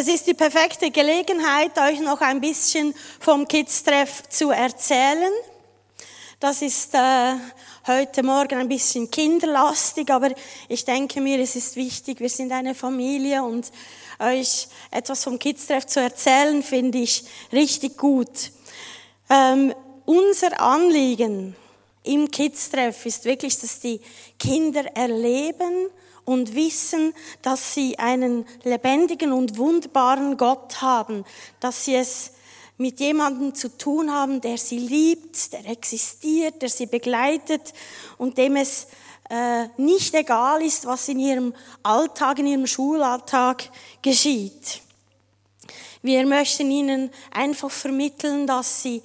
Es 0.00 0.06
ist 0.06 0.28
die 0.28 0.34
perfekte 0.34 0.92
Gelegenheit, 0.92 1.76
euch 1.76 1.98
noch 1.98 2.20
ein 2.20 2.40
bisschen 2.40 2.94
vom 3.18 3.48
Kids-Treff 3.48 4.28
zu 4.28 4.50
erzählen. 4.50 5.32
Das 6.38 6.62
ist 6.62 6.94
äh, 6.94 7.34
heute 7.84 8.22
Morgen 8.22 8.60
ein 8.60 8.68
bisschen 8.68 9.10
kinderlastig, 9.10 10.08
aber 10.12 10.30
ich 10.68 10.84
denke 10.84 11.20
mir, 11.20 11.40
es 11.40 11.56
ist 11.56 11.74
wichtig, 11.74 12.20
wir 12.20 12.28
sind 12.28 12.52
eine 12.52 12.76
Familie 12.76 13.42
und 13.42 13.72
euch 14.20 14.68
etwas 14.92 15.24
vom 15.24 15.36
Kids-Treff 15.36 15.86
zu 15.86 15.98
erzählen, 15.98 16.62
finde 16.62 16.98
ich 16.98 17.24
richtig 17.52 17.96
gut. 17.96 18.52
Ähm, 19.28 19.74
unser 20.04 20.60
Anliegen 20.60 21.56
im 22.04 22.30
Kids-Treff 22.30 23.04
ist 23.04 23.24
wirklich, 23.24 23.58
dass 23.58 23.80
die 23.80 24.00
Kinder 24.38 24.84
erleben 24.94 25.88
und 26.28 26.54
wissen, 26.54 27.14
dass 27.40 27.72
sie 27.72 27.98
einen 27.98 28.44
lebendigen 28.62 29.32
und 29.32 29.56
wunderbaren 29.56 30.36
Gott 30.36 30.82
haben, 30.82 31.24
dass 31.58 31.86
sie 31.86 31.94
es 31.94 32.32
mit 32.76 33.00
jemandem 33.00 33.54
zu 33.54 33.78
tun 33.78 34.12
haben, 34.12 34.42
der 34.42 34.58
sie 34.58 34.78
liebt, 34.78 35.54
der 35.54 35.66
existiert, 35.66 36.60
der 36.60 36.68
sie 36.68 36.84
begleitet 36.84 37.72
und 38.18 38.36
dem 38.36 38.56
es 38.56 38.88
äh, 39.30 39.68
nicht 39.78 40.14
egal 40.14 40.60
ist, 40.60 40.84
was 40.84 41.08
in 41.08 41.18
ihrem 41.18 41.54
Alltag, 41.82 42.40
in 42.40 42.46
ihrem 42.46 42.66
Schulalltag 42.66 43.70
geschieht. 44.02 44.82
Wir 46.02 46.26
möchten 46.26 46.70
ihnen 46.70 47.10
einfach 47.30 47.70
vermitteln, 47.70 48.46
dass 48.46 48.82
sie 48.82 49.02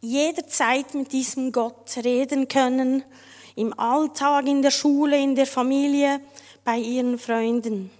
jederzeit 0.00 0.94
mit 0.94 1.10
diesem 1.10 1.50
Gott 1.50 1.96
reden 1.96 2.46
können, 2.46 3.02
im 3.56 3.76
Alltag, 3.76 4.46
in 4.46 4.62
der 4.62 4.70
Schule, 4.70 5.18
in 5.18 5.34
der 5.34 5.46
Familie, 5.46 6.20
bei 6.64 6.76
ihren 6.76 7.18
Freunden. 7.18 7.90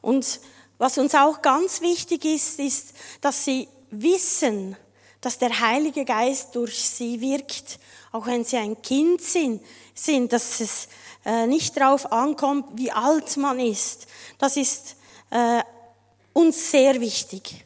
Und 0.00 0.40
was 0.78 0.98
uns 0.98 1.14
auch 1.14 1.42
ganz 1.42 1.80
wichtig 1.80 2.24
ist, 2.24 2.58
ist, 2.58 2.94
dass 3.20 3.44
sie 3.44 3.68
wissen, 3.90 4.76
dass 5.20 5.38
der 5.38 5.60
Heilige 5.60 6.04
Geist 6.04 6.54
durch 6.54 6.78
sie 6.82 7.20
wirkt, 7.20 7.78
auch 8.12 8.26
wenn 8.26 8.44
sie 8.44 8.56
ein 8.56 8.80
Kind 8.80 9.20
sind, 9.20 9.62
sind 9.94 10.32
dass 10.32 10.60
es 10.60 10.88
äh, 11.24 11.46
nicht 11.46 11.76
darauf 11.76 12.10
ankommt, 12.10 12.66
wie 12.74 12.90
alt 12.90 13.36
man 13.36 13.60
ist. 13.60 14.06
Das 14.38 14.56
ist 14.56 14.96
äh, 15.30 15.62
uns 16.32 16.70
sehr 16.70 17.00
wichtig. 17.00 17.64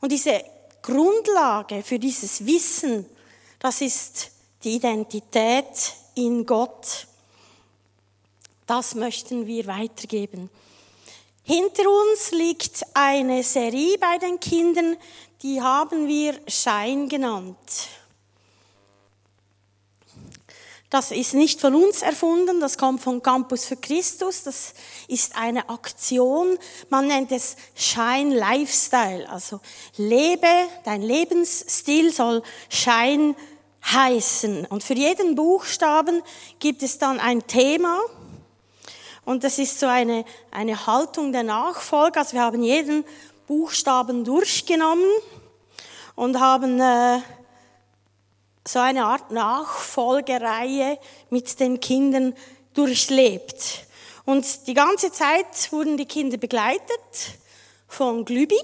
Und 0.00 0.12
diese 0.12 0.42
Grundlage 0.82 1.82
für 1.82 1.98
dieses 1.98 2.46
Wissen, 2.46 3.06
das 3.58 3.80
ist 3.80 4.30
die 4.62 4.76
Identität 4.76 5.94
in 6.14 6.46
Gott. 6.46 7.06
Das 8.66 8.94
möchten 8.94 9.46
wir 9.46 9.66
weitergeben. 9.66 10.50
Hinter 11.42 11.84
uns 11.88 12.32
liegt 12.32 12.84
eine 12.94 13.44
Serie 13.44 13.96
bei 13.98 14.18
den 14.18 14.40
Kindern, 14.40 14.96
die 15.42 15.62
haben 15.62 16.08
wir 16.08 16.34
Schein 16.48 17.08
genannt. 17.08 17.56
Das 20.90 21.10
ist 21.12 21.34
nicht 21.34 21.60
von 21.60 21.74
uns 21.74 22.02
erfunden, 22.02 22.60
das 22.60 22.78
kommt 22.78 23.00
von 23.00 23.22
Campus 23.22 23.64
für 23.64 23.76
Christus, 23.76 24.44
das 24.44 24.74
ist 25.08 25.36
eine 25.36 25.68
Aktion, 25.68 26.58
man 26.90 27.08
nennt 27.08 27.30
es 27.32 27.56
Schein 27.74 28.30
Lifestyle, 28.30 29.28
also 29.28 29.60
lebe, 29.96 30.46
dein 30.84 31.02
Lebensstil 31.02 32.12
soll 32.12 32.42
Schein 32.68 33.36
heißen. 33.84 34.66
Und 34.66 34.82
für 34.82 34.94
jeden 34.94 35.34
Buchstaben 35.34 36.22
gibt 36.58 36.82
es 36.82 36.98
dann 36.98 37.20
ein 37.20 37.46
Thema 37.46 38.00
und 39.26 39.42
das 39.42 39.58
ist 39.58 39.80
so 39.80 39.86
eine, 39.86 40.24
eine 40.52 40.86
Haltung 40.86 41.32
der 41.32 41.42
Nachfolge. 41.42 42.20
Also 42.20 42.34
wir 42.34 42.42
haben 42.42 42.62
jeden 42.62 43.04
Buchstaben 43.48 44.24
durchgenommen 44.24 45.10
und 46.14 46.38
haben 46.40 46.80
äh, 46.80 47.18
so 48.66 48.78
eine 48.78 49.04
Art 49.04 49.32
Nachfolgereihe 49.32 50.98
mit 51.28 51.58
den 51.58 51.80
Kindern 51.80 52.34
durchlebt. 52.72 53.86
Und 54.24 54.66
die 54.68 54.74
ganze 54.74 55.10
Zeit 55.10 55.72
wurden 55.72 55.96
die 55.96 56.06
Kinder 56.06 56.36
begleitet 56.36 57.38
von 57.88 58.24
Glübi. 58.24 58.58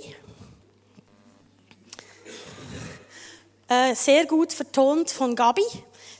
Äh, 3.67 3.97
sehr 3.97 4.27
gut 4.27 4.53
vertont 4.53 5.11
von 5.11 5.35
Gabi. 5.35 5.65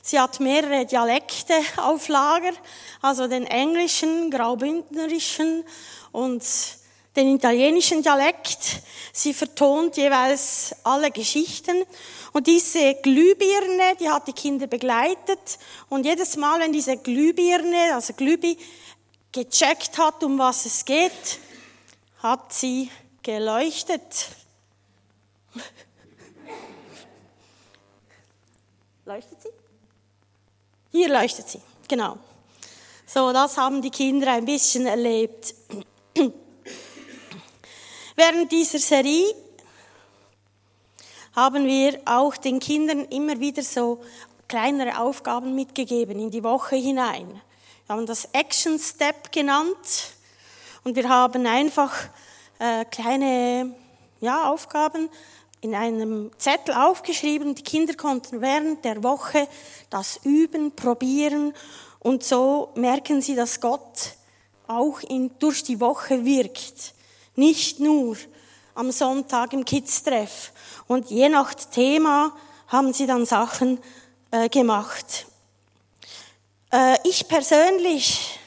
Sie 0.05 0.19
hat 0.19 0.41
mehrere 0.41 0.85
Dialekte 0.85 1.53
auf 1.77 2.09
Lager, 2.09 2.51
also 3.01 3.25
den 3.29 3.47
englischen, 3.47 4.29
graubündnerischen 4.29 5.63
und 6.11 6.43
den 7.15 7.35
italienischen 7.35 8.03
Dialekt. 8.03 8.81
Sie 9.13 9.33
vertont 9.33 9.95
jeweils 9.95 10.75
alle 10.83 11.09
Geschichten. 11.09 11.85
Und 12.33 12.47
diese 12.47 12.95
Glühbirne, 12.95 13.95
die 13.97 14.09
hat 14.09 14.27
die 14.27 14.33
Kinder 14.33 14.67
begleitet. 14.67 15.57
Und 15.87 16.05
jedes 16.05 16.35
Mal, 16.35 16.59
wenn 16.59 16.73
diese 16.73 16.97
Glühbirne, 16.97 17.93
also 17.93 18.11
Glühbi, 18.11 18.57
gecheckt 19.31 19.97
hat, 19.97 20.21
um 20.21 20.37
was 20.37 20.65
es 20.65 20.83
geht, 20.83 21.39
hat 22.21 22.51
sie 22.51 22.91
geleuchtet. 23.21 24.27
Leuchtet 29.05 29.41
sie? 29.41 29.62
Hier 30.95 31.09
leuchtet 31.09 31.49
sie, 31.49 31.59
genau. 31.87 32.19
So, 33.07 33.33
das 33.33 33.57
haben 33.57 33.81
die 33.81 33.89
Kinder 33.89 34.31
ein 34.31 34.45
bisschen 34.45 34.85
erlebt. 34.85 35.55
Während 38.15 38.51
dieser 38.51 38.77
Serie 38.77 39.33
haben 41.35 41.65
wir 41.65 41.99
auch 42.05 42.37
den 42.37 42.59
Kindern 42.59 43.05
immer 43.05 43.39
wieder 43.39 43.63
so 43.63 44.03
kleinere 44.47 44.99
Aufgaben 44.99 45.55
mitgegeben 45.55 46.19
in 46.19 46.29
die 46.29 46.43
Woche 46.43 46.75
hinein. 46.75 47.41
Wir 47.87 47.95
haben 47.95 48.05
das 48.05 48.25
Action 48.31 48.77
Step 48.77 49.31
genannt 49.31 50.13
und 50.83 50.95
wir 50.95 51.09
haben 51.09 51.47
einfach 51.47 51.91
äh, 52.59 52.85
kleine 52.85 53.73
ja, 54.21 54.47
Aufgaben 54.47 55.09
in 55.63 55.75
einem 55.75 56.29
Zettel 56.37 56.75
aufgeschrieben. 56.75 57.55
Die 57.55 57.63
Kinder 57.63 57.93
konnten 57.93 58.41
während 58.41 58.83
der 58.83 59.01
Woche 59.01 59.47
das 59.89 60.19
üben, 60.23 60.75
probieren 60.75 61.53
und 61.99 62.23
so 62.23 62.69
merken 62.75 63.21
sie, 63.21 63.33
dass 63.33 63.61
Gott 63.61 64.15
auch 64.67 64.99
in, 65.01 65.31
durch 65.39 65.63
die 65.63 65.79
Woche 65.79 66.25
wirkt. 66.25 66.93
Nicht 67.35 67.79
nur 67.79 68.17
am 68.75 68.91
Sonntag 68.91 69.53
im 69.53 69.63
Kids-Treff. 69.63 70.51
Und 70.87 71.09
je 71.09 71.29
nach 71.29 71.53
Thema 71.53 72.35
haben 72.67 72.91
sie 72.91 73.07
dann 73.07 73.25
Sachen 73.25 73.79
äh, 74.31 74.49
gemacht. 74.49 75.27
Äh, 76.71 76.97
ich 77.05 77.27
persönlich 77.27 78.39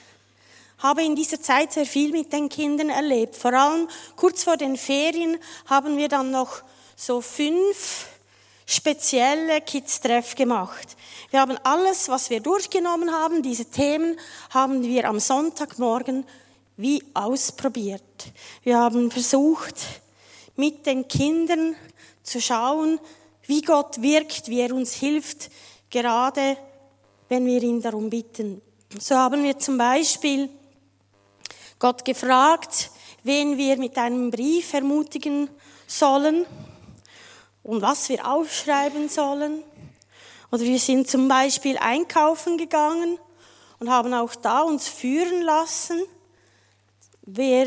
habe 0.78 1.02
in 1.02 1.16
dieser 1.16 1.40
Zeit 1.40 1.72
sehr 1.72 1.86
viel 1.86 2.12
mit 2.12 2.32
den 2.32 2.50
Kindern 2.50 2.90
erlebt. 2.90 3.36
Vor 3.36 3.54
allem 3.54 3.88
kurz 4.16 4.44
vor 4.44 4.58
den 4.58 4.76
Ferien 4.76 5.38
haben 5.66 5.96
wir 5.96 6.08
dann 6.08 6.30
noch 6.30 6.62
so 6.96 7.20
fünf 7.20 8.08
spezielle 8.64 9.60
Kids-Treff 9.60 10.34
gemacht. 10.34 10.96
Wir 11.30 11.40
haben 11.40 11.56
alles, 11.62 12.08
was 12.08 12.30
wir 12.30 12.40
durchgenommen 12.40 13.12
haben, 13.12 13.42
diese 13.42 13.66
Themen, 13.66 14.18
haben 14.50 14.82
wir 14.82 15.08
am 15.08 15.20
Sonntagmorgen 15.20 16.24
wie 16.76 17.04
ausprobiert. 17.14 18.02
Wir 18.62 18.78
haben 18.78 19.10
versucht, 19.10 19.76
mit 20.56 20.86
den 20.86 21.06
Kindern 21.06 21.76
zu 22.22 22.40
schauen, 22.40 22.98
wie 23.46 23.60
Gott 23.60 24.02
wirkt, 24.02 24.48
wie 24.48 24.60
er 24.60 24.74
uns 24.74 24.94
hilft, 24.94 25.50
gerade 25.90 26.56
wenn 27.28 27.46
wir 27.46 27.62
ihn 27.62 27.80
darum 27.80 28.10
bitten. 28.10 28.62
So 28.98 29.16
haben 29.16 29.42
wir 29.44 29.58
zum 29.58 29.78
Beispiel 29.78 30.48
Gott 31.78 32.04
gefragt, 32.04 32.90
wen 33.22 33.58
wir 33.58 33.76
mit 33.76 33.96
einem 33.98 34.30
Brief 34.30 34.72
ermutigen 34.72 35.50
sollen 35.86 36.46
und 37.66 37.82
was 37.82 38.08
wir 38.08 38.24
aufschreiben 38.26 39.08
sollen. 39.08 39.64
Oder 40.52 40.62
wir 40.62 40.78
sind 40.78 41.08
zum 41.08 41.26
Beispiel 41.26 41.76
einkaufen 41.78 42.58
gegangen 42.58 43.18
und 43.80 43.90
haben 43.90 44.14
auch 44.14 44.36
da 44.36 44.60
uns 44.60 44.86
führen 44.86 45.42
lassen, 45.42 46.00
wer, 47.22 47.66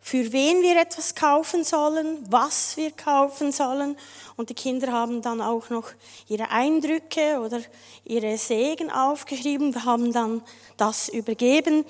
für 0.00 0.32
wen 0.32 0.62
wir 0.62 0.80
etwas 0.80 1.14
kaufen 1.14 1.62
sollen, 1.62 2.26
was 2.28 2.76
wir 2.76 2.90
kaufen 2.90 3.52
sollen. 3.52 3.96
Und 4.34 4.50
die 4.50 4.54
Kinder 4.54 4.90
haben 4.90 5.22
dann 5.22 5.40
auch 5.40 5.70
noch 5.70 5.90
ihre 6.26 6.50
Eindrücke 6.50 7.38
oder 7.38 7.60
ihre 8.04 8.36
Segen 8.36 8.90
aufgeschrieben. 8.90 9.72
Wir 9.72 9.84
haben 9.84 10.12
dann 10.12 10.42
das 10.76 11.08
übergeben. 11.08 11.84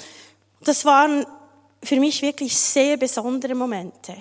Das 0.60 0.84
waren 0.84 1.24
für 1.82 1.98
mich 1.98 2.20
wirklich 2.20 2.54
sehr 2.54 2.98
besondere 2.98 3.54
Momente. 3.54 4.14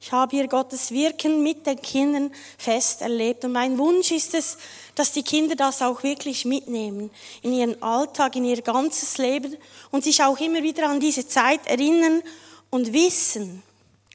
Ich 0.00 0.12
habe 0.12 0.36
hier 0.36 0.46
Gottes 0.46 0.90
Wirken 0.92 1.42
mit 1.42 1.66
den 1.66 1.80
Kindern 1.82 2.30
fest 2.56 3.02
erlebt. 3.02 3.44
Und 3.44 3.52
mein 3.52 3.76
Wunsch 3.78 4.10
ist 4.12 4.34
es, 4.34 4.56
dass 4.94 5.12
die 5.12 5.22
Kinder 5.22 5.56
das 5.56 5.82
auch 5.82 6.02
wirklich 6.02 6.44
mitnehmen 6.44 7.10
in 7.42 7.52
ihren 7.52 7.82
Alltag, 7.82 8.36
in 8.36 8.44
ihr 8.44 8.62
ganzes 8.62 9.18
Leben 9.18 9.56
und 9.90 10.04
sich 10.04 10.22
auch 10.22 10.38
immer 10.38 10.62
wieder 10.62 10.88
an 10.88 11.00
diese 11.00 11.26
Zeit 11.26 11.66
erinnern 11.66 12.22
und 12.70 12.92
wissen, 12.92 13.62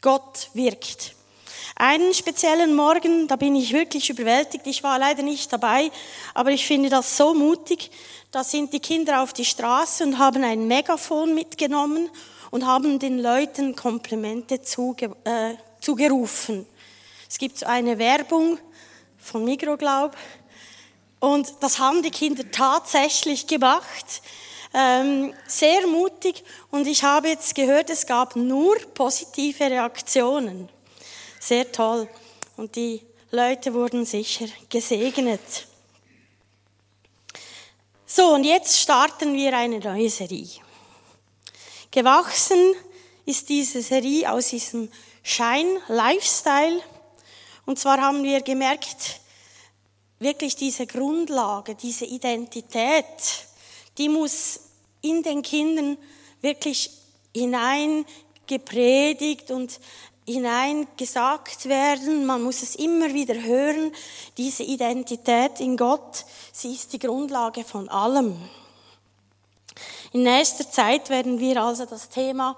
Gott 0.02 0.50
wirkt. 0.54 1.16
Einen 1.76 2.14
speziellen 2.14 2.76
Morgen, 2.76 3.28
da 3.28 3.36
bin 3.36 3.56
ich 3.56 3.74
wirklich 3.74 4.10
überwältigt. 4.10 4.68
Ich 4.68 4.84
war 4.84 5.00
leider 5.00 5.24
nicht 5.24 5.52
dabei, 5.52 5.92
aber 6.34 6.52
ich 6.52 6.66
finde 6.66 6.90
das 6.90 7.18
so 7.18 7.34
mutig. 7.34 7.90
Da 8.32 8.44
sind 8.44 8.74
die 8.74 8.80
Kinder 8.80 9.22
auf 9.22 9.34
die 9.34 9.46
Straße 9.46 10.04
und 10.04 10.18
haben 10.18 10.44
ein 10.44 10.68
Megafon 10.68 11.34
mitgenommen 11.34 12.10
und 12.52 12.68
haben 12.68 13.00
den 13.00 13.20
Leuten 13.20 13.76
Komplimente 13.76 14.62
zuge 14.62 15.16
äh, 15.24 15.56
zugerufen. 15.84 16.66
Es 17.30 17.38
gibt 17.38 17.60
so 17.60 17.66
eine 17.66 17.98
Werbung 17.98 18.58
von 19.18 19.44
Mikroglaub 19.44 20.16
und 21.20 21.54
das 21.60 21.80
haben 21.80 22.02
die 22.02 22.12
Kinder 22.12 22.50
tatsächlich 22.52 23.48
gemacht. 23.48 24.22
Ähm, 24.74 25.34
sehr 25.46 25.86
mutig 25.88 26.44
und 26.72 26.88
ich 26.88 27.04
habe 27.04 27.28
jetzt 27.28 27.54
gehört, 27.54 27.90
es 27.90 28.06
gab 28.06 28.36
nur 28.36 28.78
positive 28.94 29.66
Reaktionen. 29.66 30.70
Sehr 31.40 31.72
toll. 31.72 32.08
Und 32.56 32.76
die 32.76 33.02
Leute 33.30 33.74
wurden 33.74 34.06
sicher 34.06 34.46
gesegnet. 34.70 35.68
So, 38.06 38.34
und 38.34 38.44
jetzt 38.46 38.80
starten 38.80 39.34
wir 39.34 39.56
eine 39.58 39.80
neue 39.80 40.10
Serie. 40.10 40.62
Gewachsen 41.92 42.76
ist 43.26 43.50
diese 43.50 43.82
Serie 43.82 44.32
aus 44.32 44.50
diesem 44.50 44.90
Schein-Lifestyle. 45.24 46.82
Und 47.66 47.80
zwar 47.80 48.02
haben 48.02 48.24
wir 48.24 48.42
gemerkt, 48.42 49.22
wirklich 50.20 50.56
diese 50.56 50.88
Grundlage, 50.88 51.76
diese 51.76 52.06
Identität, 52.06 53.06
die 53.98 54.10
muss 54.10 54.60
in 55.02 55.24
den 55.24 55.42
Kindern 55.42 55.98
wirklich 56.42 56.92
hineingepredigt 57.36 59.52
und 59.52 59.80
hineingesagt 60.26 61.68
werden. 61.68 62.26
Man 62.26 62.44
muss 62.44 62.64
es 62.64 62.76
immer 62.76 63.14
wieder 63.14 63.36
hören. 63.36 63.92
Diese 64.38 64.64
Identität 64.64 65.60
in 65.60 65.78
Gott, 65.78 66.26
sie 66.52 66.74
ist 66.74 66.94
die 66.94 67.00
Grundlage 67.00 67.64
von 67.64 67.90
allem. 67.90 68.38
In 70.14 70.24
nächster 70.24 70.70
Zeit 70.70 71.10
werden 71.10 71.40
wir 71.40 71.62
also 71.62 71.86
das 71.86 72.10
Thema 72.10 72.56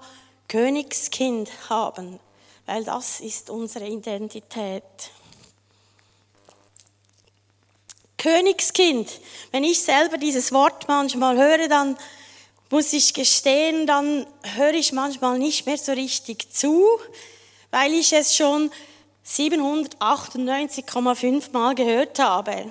Königskind 0.48 1.50
haben, 1.68 2.18
weil 2.66 2.84
das 2.84 3.20
ist 3.20 3.50
unsere 3.50 3.86
Identität. 3.86 4.82
Königskind, 8.18 9.20
wenn 9.52 9.64
ich 9.64 9.82
selber 9.82 10.18
dieses 10.18 10.52
Wort 10.52 10.88
manchmal 10.88 11.36
höre, 11.36 11.68
dann 11.68 11.96
muss 12.70 12.92
ich 12.92 13.14
gestehen, 13.14 13.86
dann 13.86 14.26
höre 14.56 14.74
ich 14.74 14.92
manchmal 14.92 15.38
nicht 15.38 15.64
mehr 15.66 15.78
so 15.78 15.92
richtig 15.92 16.52
zu, 16.52 16.84
weil 17.70 17.94
ich 17.94 18.12
es 18.12 18.36
schon 18.36 18.72
798,5 19.26 21.52
Mal 21.52 21.74
gehört 21.74 22.18
habe. 22.18 22.70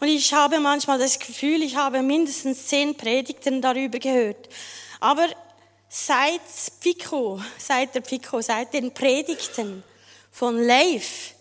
Und 0.00 0.08
ich 0.08 0.34
habe 0.34 0.60
manchmal 0.60 0.98
das 0.98 1.18
Gefühl, 1.18 1.62
ich 1.62 1.76
habe 1.76 2.02
mindestens 2.02 2.66
zehn 2.66 2.94
Predigten 2.94 3.62
darüber 3.62 3.98
gehört. 3.98 4.50
Aber 5.00 5.26
seit 5.88 6.40
Pico, 6.80 7.40
seit 7.58 7.94
der 7.94 8.00
Pico, 8.00 8.40
seit 8.40 8.72
den 8.72 8.92
Predigten 8.92 9.82
von 10.30 10.58
Leif, 10.62 11.34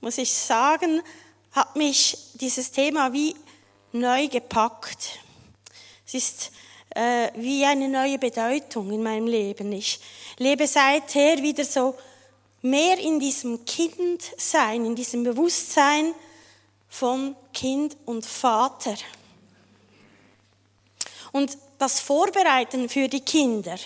muss 0.00 0.18
ich 0.18 0.32
sagen, 0.32 1.02
hat 1.52 1.74
mich 1.76 2.16
dieses 2.34 2.70
Thema 2.70 3.12
wie 3.12 3.34
neu 3.92 4.28
gepackt. 4.28 5.18
Es 6.06 6.14
ist 6.14 6.52
äh, 6.90 7.30
wie 7.34 7.64
eine 7.64 7.88
neue 7.88 8.18
Bedeutung 8.18 8.92
in 8.92 9.02
meinem 9.02 9.26
Leben. 9.26 9.72
Ich 9.72 10.00
lebe 10.38 10.66
seither 10.66 11.42
wieder 11.42 11.64
so 11.64 11.96
mehr 12.62 12.98
in 12.98 13.18
diesem 13.18 13.64
Kindsein, 13.64 14.84
in 14.84 14.94
diesem 14.94 15.24
Bewusstsein 15.24 16.14
von 16.88 17.36
Kind 17.52 17.96
und 18.04 18.24
Vater. 18.24 18.96
Und 21.32 21.56
das 21.78 22.00
Vorbereiten 22.00 22.88
für 22.88 23.08
die 23.08 23.20
Kinder 23.20 23.76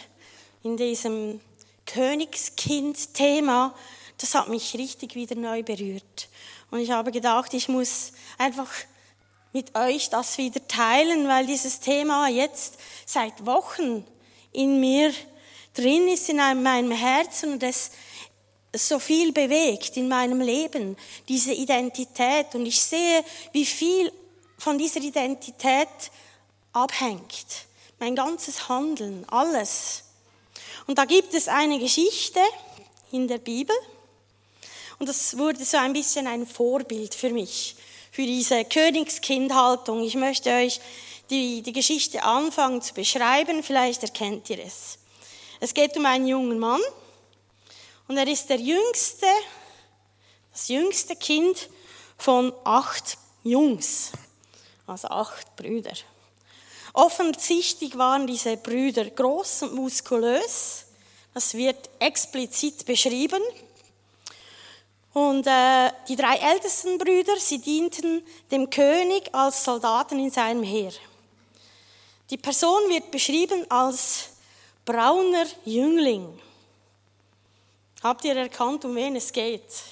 in 0.63 0.77
diesem 0.77 1.41
Königskind-Thema, 1.87 3.75
das 4.19 4.35
hat 4.35 4.49
mich 4.49 4.75
richtig 4.75 5.15
wieder 5.15 5.35
neu 5.35 5.63
berührt. 5.63 6.29
Und 6.71 6.81
ich 6.81 6.91
habe 6.91 7.11
gedacht, 7.11 7.53
ich 7.55 7.69
muss 7.69 8.13
einfach 8.39 8.69
mit 9.53 9.75
euch 9.77 10.11
das 10.11 10.39
wieder 10.39 10.67
teilen, 10.69 11.27
weil 11.27 11.47
dieses 11.47 11.81
Thema 11.81 12.29
jetzt 12.29 12.79
seit 13.07 13.45
Wochen 13.45 14.07
in 14.53 14.79
mir 14.79 15.13
drin 15.75 16.09
ist, 16.09 16.29
in 16.29 16.37
meinem 16.37 16.93
Herzen 16.93 17.55
und 17.55 17.63
es 17.63 17.91
so 18.73 19.01
viel 19.01 19.33
bewegt 19.33 19.97
in 19.97 20.07
meinem 20.07 20.41
Leben, 20.41 20.97
diese 21.29 21.53
Identität. 21.53 22.55
Und 22.55 22.67
ich 22.67 22.81
sehe, 22.81 23.25
wie 23.53 23.67
viel 23.67 24.13
von 24.59 24.79
dieser 24.79 25.01
Identität 25.01 25.89
abhängt. 26.73 27.67
Mein 28.01 28.17
ganzes 28.17 28.69
Handeln, 28.69 29.25
alles. 29.29 30.03
Und 30.89 30.99
da 30.99 31.05
gibt 31.05 31.35
es 31.35 31.47
eine 31.47 31.79
Geschichte 31.79 32.41
in 33.13 33.29
der 33.29 33.39
Bibel. 33.39 33.77
Und 34.99 35.09
das 35.09 35.39
wurde 35.39 35.65
so 35.65 35.77
ein 35.77 35.93
bisschen 35.93 36.27
ein 36.27 36.47
Vorbild 36.47 37.15
für 37.15 37.31
mich, 37.31 37.77
für 38.11 38.23
diese 38.23 38.65
Königskindhaltung. 38.65 40.03
Ich 40.03 40.17
möchte 40.17 40.51
euch 40.51 40.81
die, 41.31 41.63
die 41.63 41.73
Geschichte 41.73 42.25
anfangen 42.25 42.83
zu 42.83 42.93
beschreiben. 42.95 43.63
Vielleicht 43.63 44.03
erkennt 44.03 44.51
ihr 44.51 44.59
es. 44.59 44.99
Es 45.61 45.73
geht 45.73 45.97
um 45.97 46.07
einen 46.07 46.27
jungen 46.27 46.59
Mann, 46.59 46.81
und 48.11 48.17
er 48.17 48.27
ist 48.27 48.51
der 48.51 48.59
jüngste, 48.59 49.29
das 50.51 50.67
jüngste 50.67 51.15
Kind 51.15 51.69
von 52.19 52.53
acht 52.65 53.17
Jungs, 53.45 54.11
also 54.85 55.07
acht 55.07 55.55
Brüder. 55.55 55.93
Offensichtlich 56.93 57.97
waren 57.97 58.27
diese 58.27 58.57
Brüder 58.57 59.05
groß 59.05 59.63
und 59.63 59.75
muskulös. 59.75 60.87
Das 61.35 61.55
wird 61.55 61.89
explizit 61.99 62.85
beschrieben. 62.85 63.43
Und 65.13 65.47
äh, 65.47 65.91
die 66.09 66.17
drei 66.17 66.37
ältesten 66.37 66.99
Brüder, 66.99 67.37
sie 67.39 67.59
dienten 67.59 68.23
dem 68.51 68.71
König 68.71 69.35
als 69.35 69.65
Soldaten 69.65 70.19
in 70.19 70.31
seinem 70.31 70.63
Heer. 70.63 70.93
Die 72.31 72.37
Person 72.37 72.89
wird 72.89 73.11
beschrieben 73.11 73.69
als 73.71 74.31
brauner 74.85 75.47
Jüngling. 75.65 76.41
Habt 78.03 78.25
ihr 78.25 78.37
erkannt, 78.37 78.85
um 78.85 78.95
wen 78.95 79.17
es 79.17 79.33
geht? 79.33 79.83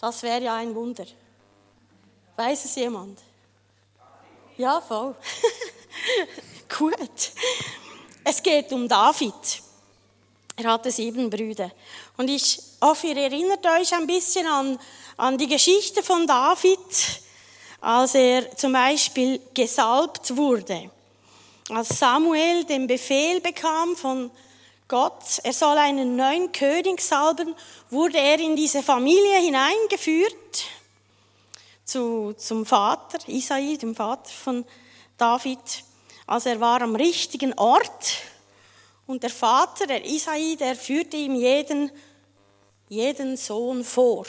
Das 0.00 0.22
wäre 0.22 0.42
ja 0.42 0.54
ein 0.54 0.74
Wunder. 0.74 1.06
Weiß 2.36 2.64
es 2.64 2.76
jemand? 2.76 3.18
Ja, 4.56 4.80
voll. 4.80 5.14
Gut. 6.78 7.32
Es 8.24 8.42
geht 8.42 8.72
um 8.72 8.88
David. 8.88 9.62
Er 10.56 10.72
hatte 10.72 10.90
sieben 10.90 11.30
Brüder. 11.30 11.70
Und 12.16 12.28
ich 12.28 12.60
hoffe, 12.80 13.08
ihr 13.08 13.16
erinnert 13.16 13.64
euch 13.64 13.92
ein 13.94 14.06
bisschen 14.06 14.46
an, 14.46 14.78
an 15.16 15.38
die 15.38 15.46
Geschichte 15.46 16.02
von 16.02 16.26
David, 16.26 16.78
als 17.80 18.14
er 18.14 18.54
zum 18.56 18.72
Beispiel 18.72 19.40
gesalbt 19.54 20.36
wurde. 20.36 20.90
Als 21.70 21.98
Samuel 21.98 22.64
den 22.64 22.86
Befehl 22.86 23.40
bekam 23.40 23.96
von 23.96 24.30
Gott, 24.88 25.38
er 25.44 25.52
soll 25.52 25.78
einen 25.78 26.16
neuen 26.16 26.50
König 26.50 27.00
salben, 27.00 27.54
wurde 27.90 28.18
er 28.18 28.40
in 28.40 28.56
diese 28.56 28.82
Familie 28.82 29.38
hineingeführt 29.38 30.64
zu, 31.84 32.34
zum 32.36 32.66
Vater, 32.66 33.18
Isai, 33.28 33.76
dem 33.76 33.94
Vater 33.94 34.30
von 34.30 34.64
David. 34.64 34.79
Also 35.20 36.48
er 36.48 36.60
war 36.60 36.82
am 36.82 36.96
richtigen 36.96 37.52
Ort 37.58 38.22
und 39.06 39.22
der 39.22 39.30
Vater, 39.30 39.86
der 39.86 40.04
Isai, 40.04 40.56
der 40.58 40.76
führte 40.76 41.16
ihm 41.16 41.34
jeden, 41.34 41.90
jeden 42.88 43.36
Sohn 43.36 43.84
vor. 43.84 44.24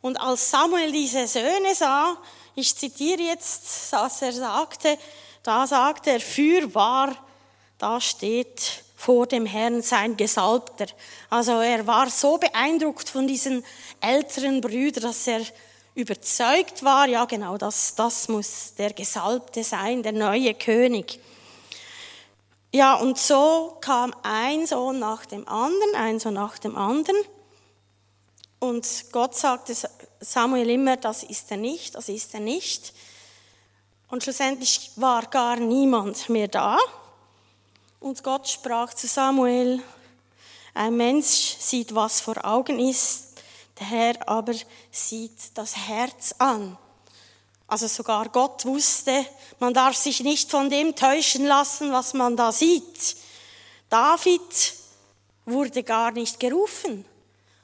Und 0.00 0.20
als 0.20 0.50
Samuel 0.50 0.90
diese 0.90 1.26
Söhne 1.26 1.74
sah, 1.74 2.16
ich 2.54 2.74
zitiere 2.74 3.20
jetzt, 3.20 3.92
was 3.92 4.22
er 4.22 4.32
sagte, 4.32 4.96
da 5.42 5.66
sagte 5.66 6.12
er, 6.12 6.20
für 6.20 6.74
wahr, 6.74 7.14
da 7.78 8.00
steht 8.00 8.84
vor 8.96 9.26
dem 9.26 9.44
Herrn 9.44 9.82
sein 9.82 10.16
Gesalbter. 10.16 10.86
Also 11.28 11.60
er 11.60 11.86
war 11.86 12.08
so 12.08 12.38
beeindruckt 12.38 13.08
von 13.08 13.28
diesen 13.28 13.62
älteren 14.00 14.60
Brüdern, 14.62 15.02
dass 15.02 15.26
er 15.26 15.42
überzeugt 15.96 16.84
war, 16.84 17.08
ja 17.08 17.24
genau, 17.24 17.56
das, 17.56 17.94
das 17.94 18.28
muss 18.28 18.74
der 18.74 18.92
Gesalbte 18.92 19.64
sein, 19.64 20.02
der 20.02 20.12
neue 20.12 20.54
König. 20.54 21.18
Ja, 22.72 22.94
und 22.96 23.18
so 23.18 23.78
kam 23.80 24.14
ein 24.22 24.66
Sohn 24.66 24.98
nach 24.98 25.24
dem 25.24 25.48
anderen, 25.48 25.94
ein 25.96 26.20
Sohn 26.20 26.34
nach 26.34 26.58
dem 26.58 26.76
anderen. 26.76 27.16
Und 28.58 28.86
Gott 29.10 29.34
sagte 29.34 29.74
Samuel 30.20 30.68
immer, 30.68 30.98
das 30.98 31.22
ist 31.22 31.50
er 31.50 31.56
nicht, 31.56 31.94
das 31.94 32.10
ist 32.10 32.34
er 32.34 32.40
nicht. 32.40 32.92
Und 34.08 34.22
schlussendlich 34.22 34.90
war 34.96 35.24
gar 35.26 35.56
niemand 35.56 36.28
mehr 36.28 36.48
da. 36.48 36.78
Und 38.00 38.22
Gott 38.22 38.46
sprach 38.48 38.92
zu 38.92 39.06
Samuel, 39.06 39.82
Ein 40.74 40.96
Mensch 40.96 41.56
sieht, 41.58 41.94
was 41.94 42.20
vor 42.20 42.44
Augen 42.44 42.78
ist, 42.78 43.25
der 43.78 43.86
Herr 43.86 44.28
aber 44.28 44.54
sieht 44.90 45.56
das 45.56 45.76
Herz 45.76 46.34
an. 46.38 46.78
Also 47.68 47.88
sogar 47.88 48.28
Gott 48.28 48.64
wusste, 48.64 49.26
man 49.58 49.74
darf 49.74 49.96
sich 49.96 50.20
nicht 50.20 50.50
von 50.50 50.70
dem 50.70 50.94
täuschen 50.94 51.46
lassen, 51.46 51.92
was 51.92 52.14
man 52.14 52.36
da 52.36 52.52
sieht. 52.52 53.16
David 53.88 54.74
wurde 55.44 55.82
gar 55.82 56.12
nicht 56.12 56.38
gerufen. 56.38 57.04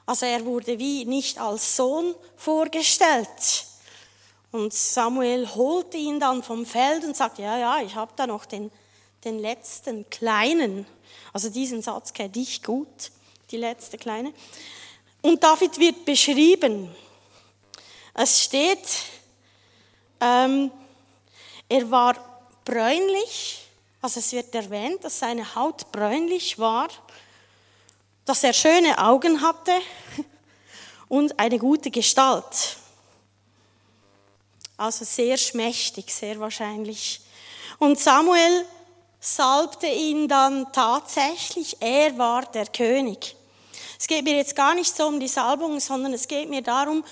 Also 0.05 0.27
er 0.27 0.45
wurde 0.45 0.79
wie 0.79 1.05
nicht 1.05 1.39
als 1.39 1.77
Sohn 1.77 2.15
vorgestellt. 2.37 3.67
Und 4.51 4.75
Samuel 4.75 5.49
holte 5.55 5.97
ihn 5.97 6.21
dann 6.21 6.43
vom 6.43 6.67
Feld 6.67 7.05
und 7.05 7.17
sagte, 7.17 7.43
ja, 7.43 7.59
ja, 7.59 7.81
ich 7.81 7.95
habe 7.95 8.13
da 8.17 8.27
noch 8.27 8.45
den, 8.45 8.71
den 9.25 9.39
letzten 9.39 10.09
Kleinen. 10.11 10.85
Also 11.33 11.49
diesen 11.49 11.81
Satz 11.81 12.13
kenne 12.13 12.33
ich 12.35 12.63
gut, 12.63 13.13
die 13.51 13.57
letzte 13.57 13.97
Kleine. 13.97 14.33
Und 15.23 15.43
David 15.43 15.79
wird 15.79 16.05
beschrieben. 16.05 16.95
Es 18.13 18.43
steht, 18.43 18.87
ähm, 20.21 20.71
er 21.69 21.91
war 21.91 22.15
bräunlich, 22.65 23.67
also 24.01 24.21
es 24.21 24.33
wird 24.33 24.55
erwähnt, 24.55 25.03
dass 25.05 25.21
seine 25.21 25.55
Haut 25.55 25.91
bräunlich 25.93 26.59
war, 26.59 26.89
dass 28.25 28.45
er 28.45 28.53
schöne 28.53 28.99
Augen 28.99 29.41
hatte 29.41 29.73
und 31.09 31.39
eine 31.39 31.59
gute 31.59 31.91
Gestalt. 31.91 32.77
Also 34.77 35.05
sehr 35.05 35.37
schmächtig, 35.37 36.13
sehr 36.13 36.39
wahrscheinlich. 36.41 37.21
Und 37.79 37.99
Samuel 37.99 38.67
salbte 39.21 39.87
ihn 39.87 40.27
dann 40.27 40.73
tatsächlich, 40.73 41.77
er 41.81 42.19
war 42.19 42.43
der 42.47 42.67
König. 42.67 43.37
Es 44.03 44.09
geht 44.09 44.25
mir 44.25 44.35
jetzt 44.35 44.57
gar 44.57 44.75
nicht 44.75 44.97
so 44.97 45.07
um 45.07 45.21
die 45.21 45.29
Salbung, 45.29 45.79
sondern 45.79 46.13
es 46.13 46.27
geht 46.27 46.51
mir 46.51 46.61
darum, 46.61 47.05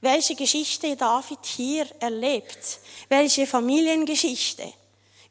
welche 0.00 0.34
Geschichte 0.34 0.96
David 0.96 1.44
hier 1.44 1.86
erlebt, 2.00 2.78
welche 3.10 3.46
Familiengeschichte, 3.46 4.72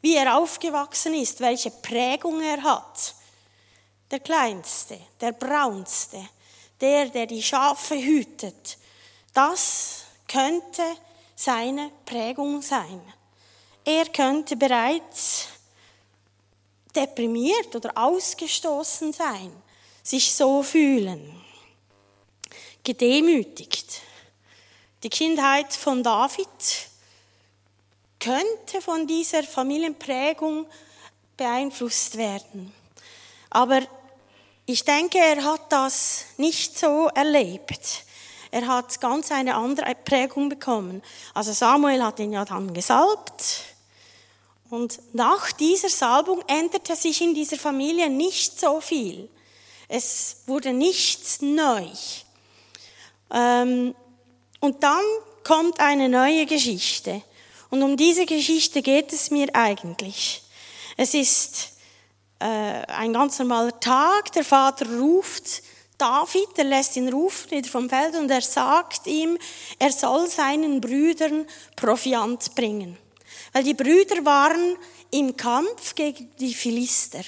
wie 0.01 0.13
er 0.13 0.37
aufgewachsen 0.37 1.15
ist, 1.15 1.39
welche 1.39 1.71
Prägung 1.71 2.39
er 2.41 2.61
hat. 2.61 3.15
Der 4.11 4.19
Kleinste, 4.19 4.99
der 5.19 5.31
Braunste, 5.31 6.29
der, 6.79 7.07
der 7.07 7.25
die 7.25 7.41
Schafe 7.41 7.95
hütet, 7.95 8.77
das 9.33 10.03
könnte 10.27 10.83
seine 11.35 11.89
Prägung 12.05 12.61
sein. 12.61 13.01
Er 13.83 14.05
könnte 14.09 14.55
bereits 14.55 15.47
deprimiert 16.95 17.75
oder 17.75 17.97
ausgestoßen 17.97 19.11
sein, 19.11 19.62
sich 20.03 20.33
so 20.33 20.61
fühlen, 20.61 21.41
gedemütigt. 22.83 24.01
Die 25.01 25.09
Kindheit 25.09 25.73
von 25.73 26.03
David 26.03 26.47
könnte 28.19 28.81
von 28.81 29.07
dieser 29.07 29.43
Familienprägung 29.43 30.67
beeinflusst 31.35 32.17
werden. 32.17 32.73
Aber 33.49 33.81
ich 34.65 34.83
denke, 34.85 35.17
er 35.17 35.43
hat 35.43 35.71
das 35.71 36.25
nicht 36.37 36.77
so 36.77 37.09
erlebt. 37.13 38.03
Er 38.51 38.67
hat 38.67 39.01
ganz 39.01 39.31
eine 39.31 39.55
andere 39.55 39.95
Prägung 39.95 40.47
bekommen. 40.47 41.01
Also 41.33 41.51
Samuel 41.53 42.03
hat 42.03 42.19
ihn 42.19 42.33
ja 42.33 42.45
dann 42.45 42.73
gesalbt. 42.73 43.63
Und 44.69 44.99
nach 45.13 45.51
dieser 45.51 45.89
Salbung 45.89 46.41
änderte 46.47 46.95
sich 46.95 47.21
in 47.21 47.33
dieser 47.33 47.57
Familie 47.57 48.09
nicht 48.09 48.59
so 48.59 48.79
viel. 48.79 49.29
Es 49.95 50.37
wurde 50.47 50.73
nichts 50.73 51.39
neu. 51.43 51.85
Ähm, 53.31 53.93
und 54.59 54.81
dann 54.81 55.03
kommt 55.43 55.79
eine 55.79 56.09
neue 56.09 56.47
Geschichte. 56.47 57.21
Und 57.69 57.83
um 57.83 57.95
diese 57.95 58.25
Geschichte 58.25 58.81
geht 58.81 59.13
es 59.13 59.29
mir 59.29 59.49
eigentlich. 59.53 60.41
Es 60.97 61.13
ist 61.13 61.73
äh, 62.39 62.45
ein 62.45 63.13
ganz 63.13 63.37
normaler 63.37 63.79
Tag. 63.79 64.31
Der 64.31 64.43
Vater 64.43 64.87
ruft 64.97 65.61
David, 65.99 66.57
er 66.57 66.63
lässt 66.63 66.95
ihn 66.95 67.13
rufen 67.13 67.51
wieder 67.51 67.69
vom 67.69 67.87
Feld 67.87 68.15
und 68.15 68.31
er 68.31 68.41
sagt 68.41 69.05
ihm, 69.05 69.37
er 69.77 69.91
soll 69.91 70.27
seinen 70.27 70.81
Brüdern 70.81 71.45
Proviant 71.75 72.55
bringen. 72.55 72.97
Weil 73.51 73.63
die 73.63 73.75
Brüder 73.75 74.25
waren 74.25 74.75
im 75.11 75.37
Kampf 75.37 75.93
gegen 75.93 76.31
die 76.39 76.55
Philister. 76.55 77.21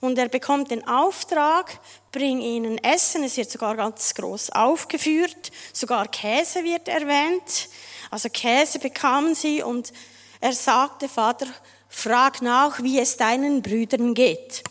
Und 0.00 0.18
er 0.18 0.28
bekommt 0.28 0.70
den 0.70 0.86
Auftrag, 0.86 1.80
bring 2.12 2.40
ihnen 2.40 2.78
Essen. 2.78 3.24
Es 3.24 3.36
wird 3.36 3.50
sogar 3.50 3.76
ganz 3.76 4.14
groß 4.14 4.50
aufgeführt. 4.50 5.50
Sogar 5.72 6.06
Käse 6.08 6.62
wird 6.62 6.88
erwähnt. 6.88 7.68
Also 8.10 8.28
Käse 8.28 8.78
bekamen 8.78 9.34
sie 9.34 9.62
und 9.62 9.92
er 10.40 10.52
sagte, 10.52 11.08
Vater, 11.08 11.46
frag 11.88 12.42
nach, 12.42 12.82
wie 12.82 13.00
es 13.00 13.16
deinen 13.16 13.60
Brüdern 13.60 14.14
geht. 14.14 14.62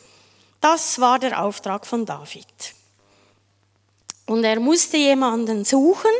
Das 0.61 0.99
war 0.99 1.19
der 1.19 1.43
Auftrag 1.43 1.85
von 1.85 2.05
David. 2.05 2.45
Und 4.25 4.43
er 4.43 4.59
musste 4.59 4.97
jemanden 4.97 5.63
suchen, 5.65 6.11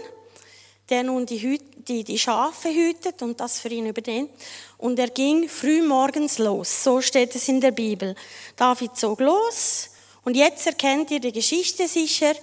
der 0.90 1.04
nun 1.04 1.26
die, 1.26 1.42
Hüt, 1.42 1.62
die, 1.88 2.04
die 2.04 2.20
Schafe 2.20 2.70
hütet 2.70 3.22
und 3.22 3.40
das 3.40 3.60
für 3.60 3.70
ihn 3.70 3.86
übernimmt. 3.86 4.32
Und 4.78 5.00
er 5.00 5.10
ging 5.10 5.48
früh 5.50 5.82
morgens 5.82 6.38
los. 6.38 6.84
So 6.84 7.02
steht 7.02 7.36
es 7.36 7.48
in 7.48 7.62
der 7.62 7.72
Bibel. 7.72 8.16
David 8.56 8.96
zog 8.96 9.20
los 9.20 9.90
und 10.24 10.36
jetzt 10.36 10.68
erkennt 10.68 11.12
ihr 11.12 11.20
die 11.20 11.32
Geschichte 11.32 11.88
sicher. 11.88 12.34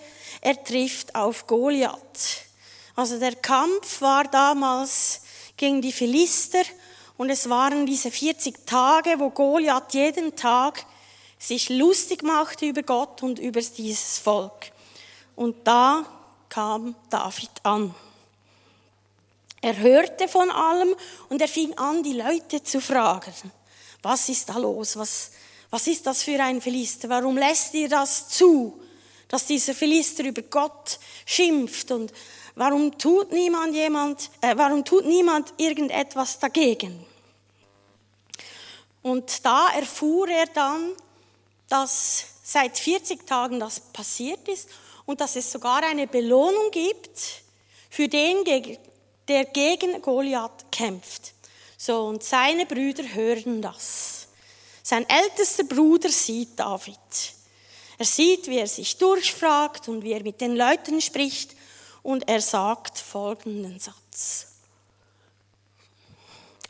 Er 0.41 0.63
trifft 0.63 1.15
auf 1.15 1.47
Goliath. 1.47 2.45
Also 2.97 3.19
der 3.19 3.35
Kampf 3.37 4.01
war 4.01 4.25
damals 4.25 5.23
gegen 5.57 5.83
die 5.83 5.93
Philister 5.93 6.63
und 7.17 7.31
es 7.31 7.49
waren 7.49 7.87
diese 7.87 8.11
40 8.11 8.67
Tage, 8.67 9.19
wo 9.19 9.31
Goliath 9.31 9.95
jeden 9.95 10.35
Tag 10.37 10.85
sich 11.39 11.69
lustig 11.69 12.23
machte 12.23 12.67
über 12.67 12.83
Gott 12.83 13.23
und 13.23 13.39
über 13.39 13.61
dieses 13.61 14.19
Volk. 14.19 14.71
Und 15.37 15.57
da 15.67 16.05
kam 16.49 16.95
David 17.11 17.51
an. 17.63 17.95
Er 19.65 19.79
hörte 19.79 20.29
von 20.29 20.51
allem 20.51 20.95
und 21.31 21.41
er 21.41 21.49
fing 21.49 21.73
an, 21.79 22.03
die 22.03 22.13
Leute 22.13 22.63
zu 22.63 22.83
fragen. 22.83 23.33
Was 24.03 24.29
ist 24.29 24.51
da 24.51 24.59
los? 24.59 24.95
Was, 24.99 25.31
was 25.71 25.87
ist 25.87 26.07
das 26.07 26.23
für 26.23 26.39
ein 26.39 26.61
Philister? 26.61 27.09
Warum 27.09 27.39
lässt 27.39 27.73
ihr 27.73 27.89
das 27.89 28.29
zu, 28.29 28.79
dass 29.27 29.47
dieser 29.47 29.73
Philister 29.73 30.23
über 30.23 30.43
Gott 30.43 30.99
schimpft? 31.25 31.91
Und 31.93 32.13
warum 32.55 32.99
tut 32.99 33.33
niemand 33.33 33.75
jemand, 33.75 34.31
äh, 34.43 34.55
warum 34.55 34.85
tut 34.85 35.07
niemand 35.07 35.55
irgendetwas 35.57 36.39
dagegen? 36.39 37.03
Und 39.01 39.47
da 39.47 39.71
erfuhr 39.71 40.29
er 40.29 40.47
dann, 40.49 40.93
dass 41.71 42.27
seit 42.43 42.79
40 42.79 43.27
Tagen 43.27 43.61
das 43.61 43.81
passiert 43.81 44.47
ist 44.47 44.69
und 45.07 45.23
dass 45.23 45.37
es 45.37 45.51
sogar 45.51 45.83
eine 45.85 46.07
Belohnung 46.07 46.71
gibt 46.71 47.43
für 47.89 48.09
den, 48.09 48.45
der 49.29 49.45
gegen 49.47 50.01
Goliath 50.03 50.71
kämpft. 50.71 51.33
So, 51.77 52.07
und 52.07 52.23
seine 52.23 52.67
Brüder 52.67 53.05
hören 53.15 53.63
das. 53.63 54.29
Sein 54.83 55.09
ältester 55.09 55.65
Bruder 55.65 56.11
sieht 56.11 56.59
David. 56.59 56.99
Er 57.99 58.07
sieht, 58.07 58.49
wie 58.49 58.59
er 58.59 58.67
sich 58.67 58.99
durchfragt 58.99 59.89
und 59.89 60.03
wie 60.03 60.13
er 60.13 60.23
mit 60.23 60.41
den 60.41 60.57
Leuten 60.57 61.01
spricht 61.01 61.55
und 62.03 62.29
er 62.29 62.41
sagt 62.41 62.99
folgenden 62.99 63.79
Satz. 63.79 64.49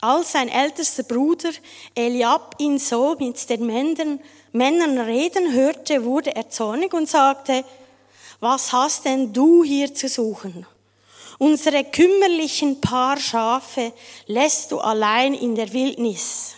Als 0.01 0.33
sein 0.33 0.49
ältester 0.49 1.03
Bruder 1.03 1.51
Eliab 1.95 2.55
ihn 2.59 2.77
so 2.77 3.15
mit 3.19 3.49
den 3.49 3.65
Männern, 3.65 4.19
Männern 4.51 4.99
reden 4.99 5.51
hörte, 5.51 6.05
wurde 6.05 6.35
er 6.35 6.49
zornig 6.49 6.93
und 6.93 7.09
sagte, 7.09 7.65
was 8.39 8.71
hast 8.71 9.05
denn 9.05 9.33
du 9.33 9.63
hier 9.63 9.93
zu 9.93 10.07
suchen? 10.07 10.65
Unsere 11.37 11.83
kümmerlichen 11.83 12.79
Paar 12.79 13.19
Schafe 13.19 13.91
lässt 14.27 14.71
du 14.71 14.79
allein 14.79 15.33
in 15.33 15.55
der 15.55 15.71
Wildnis. 15.73 16.53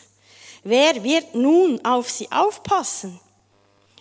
Wer 0.63 1.03
wird 1.03 1.33
nun 1.33 1.83
auf 1.83 2.09
sie 2.09 2.31
aufpassen? 2.31 3.19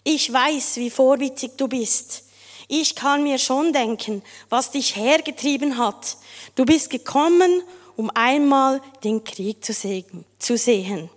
Ich 0.05 0.33
weiß, 0.33 0.77
wie 0.77 0.91
vorwitzig 0.91 1.53
du 1.57 1.69
bist. 1.69 2.25
Ich 2.69 2.95
kann 2.95 3.23
mir 3.23 3.39
schon 3.39 3.73
denken, 3.73 4.23
was 4.49 4.71
dich 4.71 4.97
hergetrieben 4.97 5.79
hat. 5.79 6.17
Du 6.55 6.65
bist 6.65 6.91
gekommen, 6.91 7.63
um 7.97 8.11
einmal 8.11 8.83
den 9.05 9.25
Krieg 9.25 9.65
zu 9.65 9.73
sehen. 9.73 11.11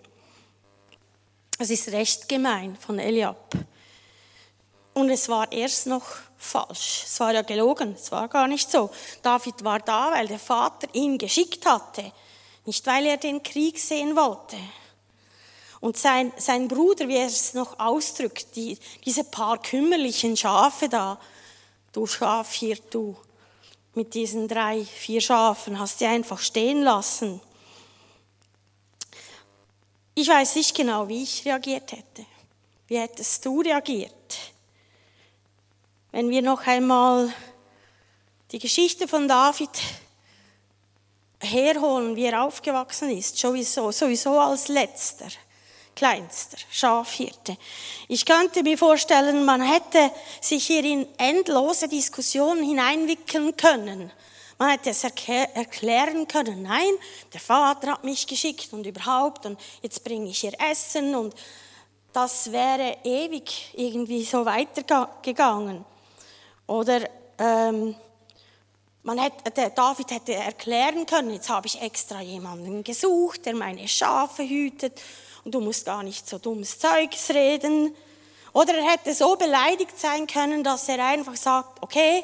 Das 1.57 1.69
ist 1.69 1.91
recht 1.91 2.29
gemein 2.29 2.77
von 2.79 2.99
Eliab. 2.99 3.53
Und 4.93 5.09
es 5.09 5.27
war 5.27 5.51
erst 5.51 5.87
noch 5.87 6.05
falsch. 6.39 7.03
Es 7.05 7.19
war 7.19 7.33
ja 7.33 7.43
gelogen, 7.43 7.93
es 7.93 8.11
war 8.11 8.27
gar 8.27 8.47
nicht 8.47 8.71
so. 8.71 8.89
David 9.21 9.63
war 9.63 9.79
da, 9.79 10.11
weil 10.11 10.27
der 10.27 10.39
Vater 10.39 10.87
ihn 10.93 11.17
geschickt 11.17 11.65
hatte, 11.65 12.11
nicht 12.65 12.87
weil 12.87 13.05
er 13.05 13.17
den 13.17 13.43
Krieg 13.43 13.77
sehen 13.77 14.15
wollte. 14.15 14.57
Und 15.81 15.97
sein, 15.97 16.33
sein 16.37 16.67
Bruder, 16.67 17.07
wie 17.07 17.17
er 17.17 17.27
es 17.27 17.53
noch 17.53 17.79
ausdrückt, 17.79 18.55
die, 18.55 18.77
diese 19.05 19.23
paar 19.23 19.61
kümmerlichen 19.61 20.35
Schafe 20.35 20.89
da, 20.89 21.19
du 21.91 22.05
Schaf 22.05 22.53
hier, 22.53 22.77
du, 22.89 23.15
mit 23.93 24.13
diesen 24.13 24.47
drei, 24.47 24.83
vier 24.83 25.21
Schafen, 25.21 25.79
hast 25.79 25.99
die 25.99 26.05
einfach 26.05 26.39
stehen 26.39 26.83
lassen. 26.83 27.41
Ich 30.15 30.27
weiß 30.27 30.55
nicht 30.55 30.75
genau, 30.75 31.07
wie 31.07 31.23
ich 31.23 31.45
reagiert 31.45 31.91
hätte. 31.91 32.25
Wie 32.87 32.97
hättest 32.97 33.45
du 33.45 33.61
reagiert? 33.61 34.13
Wenn 36.11 36.31
wir 36.31 36.41
noch 36.41 36.65
einmal 36.65 37.31
die 38.51 38.57
Geschichte 38.57 39.07
von 39.07 39.27
David 39.27 39.69
herholen, 41.39 42.15
wie 42.15 42.25
er 42.25 42.43
aufgewachsen 42.43 43.11
ist, 43.15 43.37
sowieso, 43.37 43.91
sowieso 43.91 44.39
als 44.39 44.69
letzter, 44.69 45.27
kleinster 45.95 46.57
Schafhirte. 46.71 47.57
Ich 48.07 48.25
könnte 48.25 48.63
mir 48.63 48.75
vorstellen, 48.77 49.45
man 49.45 49.61
hätte 49.61 50.11
sich 50.41 50.65
hier 50.65 50.83
in 50.83 51.07
endlose 51.19 51.87
Diskussionen 51.87 52.63
hineinwickeln 52.63 53.55
können. 53.55 54.11
Man 54.57 54.71
hätte 54.71 54.89
es 54.89 55.03
erklären 55.03 56.27
können, 56.27 56.63
nein, 56.63 56.91
der 57.31 57.39
Vater 57.39 57.91
hat 57.91 58.03
mich 58.03 58.25
geschickt 58.25 58.73
und 58.73 58.85
überhaupt 58.85 59.45
und 59.45 59.59
jetzt 59.83 60.03
bringe 60.03 60.27
ich 60.29 60.43
ihr 60.43 60.59
Essen 60.59 61.15
und 61.15 61.35
das 62.11 62.51
wäre 62.51 62.97
ewig 63.03 63.71
irgendwie 63.75 64.25
so 64.25 64.43
weitergegangen. 64.43 65.85
Oder 66.69 67.09
ähm, 67.39 67.95
man 69.01 69.17
hätte, 69.17 69.71
David 69.75 70.11
hätte 70.11 70.35
erklären 70.35 71.07
können, 71.07 71.33
jetzt 71.33 71.49
habe 71.49 71.65
ich 71.65 71.81
extra 71.81 72.21
jemanden 72.21 72.83
gesucht, 72.83 73.47
der 73.47 73.55
meine 73.55 73.87
Schafe 73.87 74.43
hütet 74.43 75.01
und 75.43 75.55
du 75.55 75.61
musst 75.61 75.87
gar 75.87 76.03
nicht 76.03 76.29
so 76.29 76.37
dummes 76.37 76.77
Zeugs 76.77 77.31
reden. 77.31 77.95
Oder 78.53 78.75
er 78.75 78.91
hätte 78.91 79.15
so 79.15 79.35
beleidigt 79.35 79.99
sein 79.99 80.27
können, 80.27 80.63
dass 80.63 80.87
er 80.89 81.03
einfach 81.03 81.35
sagt, 81.37 81.81
okay, 81.81 82.23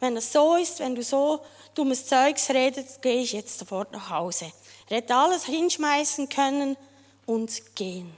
wenn 0.00 0.14
es 0.14 0.30
so 0.30 0.56
ist, 0.56 0.80
wenn 0.80 0.94
du 0.94 1.02
so 1.02 1.40
dummes 1.74 2.04
Zeugs 2.04 2.50
redest, 2.50 3.00
gehe 3.00 3.22
ich 3.22 3.32
jetzt 3.32 3.58
sofort 3.58 3.92
nach 3.92 4.10
Hause. 4.10 4.52
Er 4.90 4.98
hätte 4.98 5.14
alles 5.14 5.46
hinschmeißen 5.46 6.28
können 6.28 6.76
und 7.24 7.74
gehen. 7.76 8.12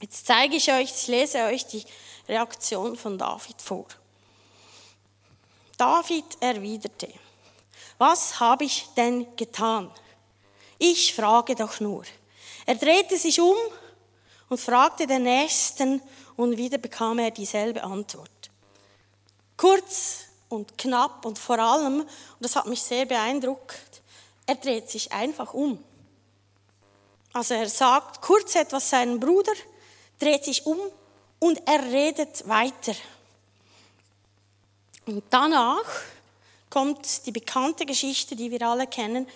Jetzt 0.00 0.26
zeige 0.26 0.56
ich 0.56 0.70
euch, 0.70 0.92
ich 0.94 1.06
lese 1.06 1.38
euch 1.44 1.66
die 1.66 1.84
Reaktion 2.28 2.96
von 2.96 3.16
David 3.16 3.60
vor. 3.62 3.86
David 5.78 6.24
erwiderte, 6.40 7.08
was 7.98 8.40
habe 8.40 8.64
ich 8.64 8.88
denn 8.96 9.26
getan? 9.36 9.90
Ich 10.78 11.14
frage 11.14 11.54
doch 11.54 11.80
nur. 11.80 12.04
Er 12.66 12.74
drehte 12.74 13.16
sich 13.16 13.40
um 13.40 13.56
und 14.48 14.60
fragte 14.60 15.06
den 15.06 15.22
Nächsten 15.22 16.02
und 16.36 16.56
wieder 16.56 16.78
bekam 16.78 17.18
er 17.18 17.30
dieselbe 17.30 17.82
Antwort. 17.82 18.30
Kurz 19.56 20.24
und 20.48 20.76
knapp 20.76 21.24
und 21.24 21.38
vor 21.38 21.58
allem, 21.58 22.00
und 22.00 22.08
das 22.40 22.56
hat 22.56 22.66
mich 22.66 22.82
sehr 22.82 23.06
beeindruckt, 23.06 24.02
er 24.46 24.56
dreht 24.56 24.90
sich 24.90 25.10
einfach 25.12 25.54
um. 25.54 25.82
Also 27.32 27.54
er 27.54 27.68
sagt 27.68 28.20
kurz 28.20 28.54
etwas 28.54 28.90
seinem 28.90 29.18
Bruder, 29.18 29.52
dreht 30.18 30.44
sich 30.44 30.66
um 30.66 30.78
und 31.38 31.60
er 31.66 31.82
redet 31.82 32.48
weiter. 32.48 32.94
Und 35.06 35.22
danach 35.30 35.84
kommt 36.70 37.26
die 37.26 37.32
bekannte 37.32 37.86
Geschichte, 37.86 38.34
die 38.34 38.50
wir 38.50 38.62
alle 38.62 38.86
kennen, 38.86 39.26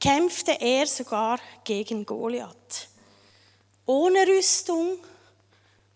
kämpfte 0.00 0.60
er 0.60 0.86
sogar 0.86 1.38
gegen 1.64 2.04
Goliath. 2.04 2.88
Ohne 3.86 4.26
Rüstung, 4.26 4.98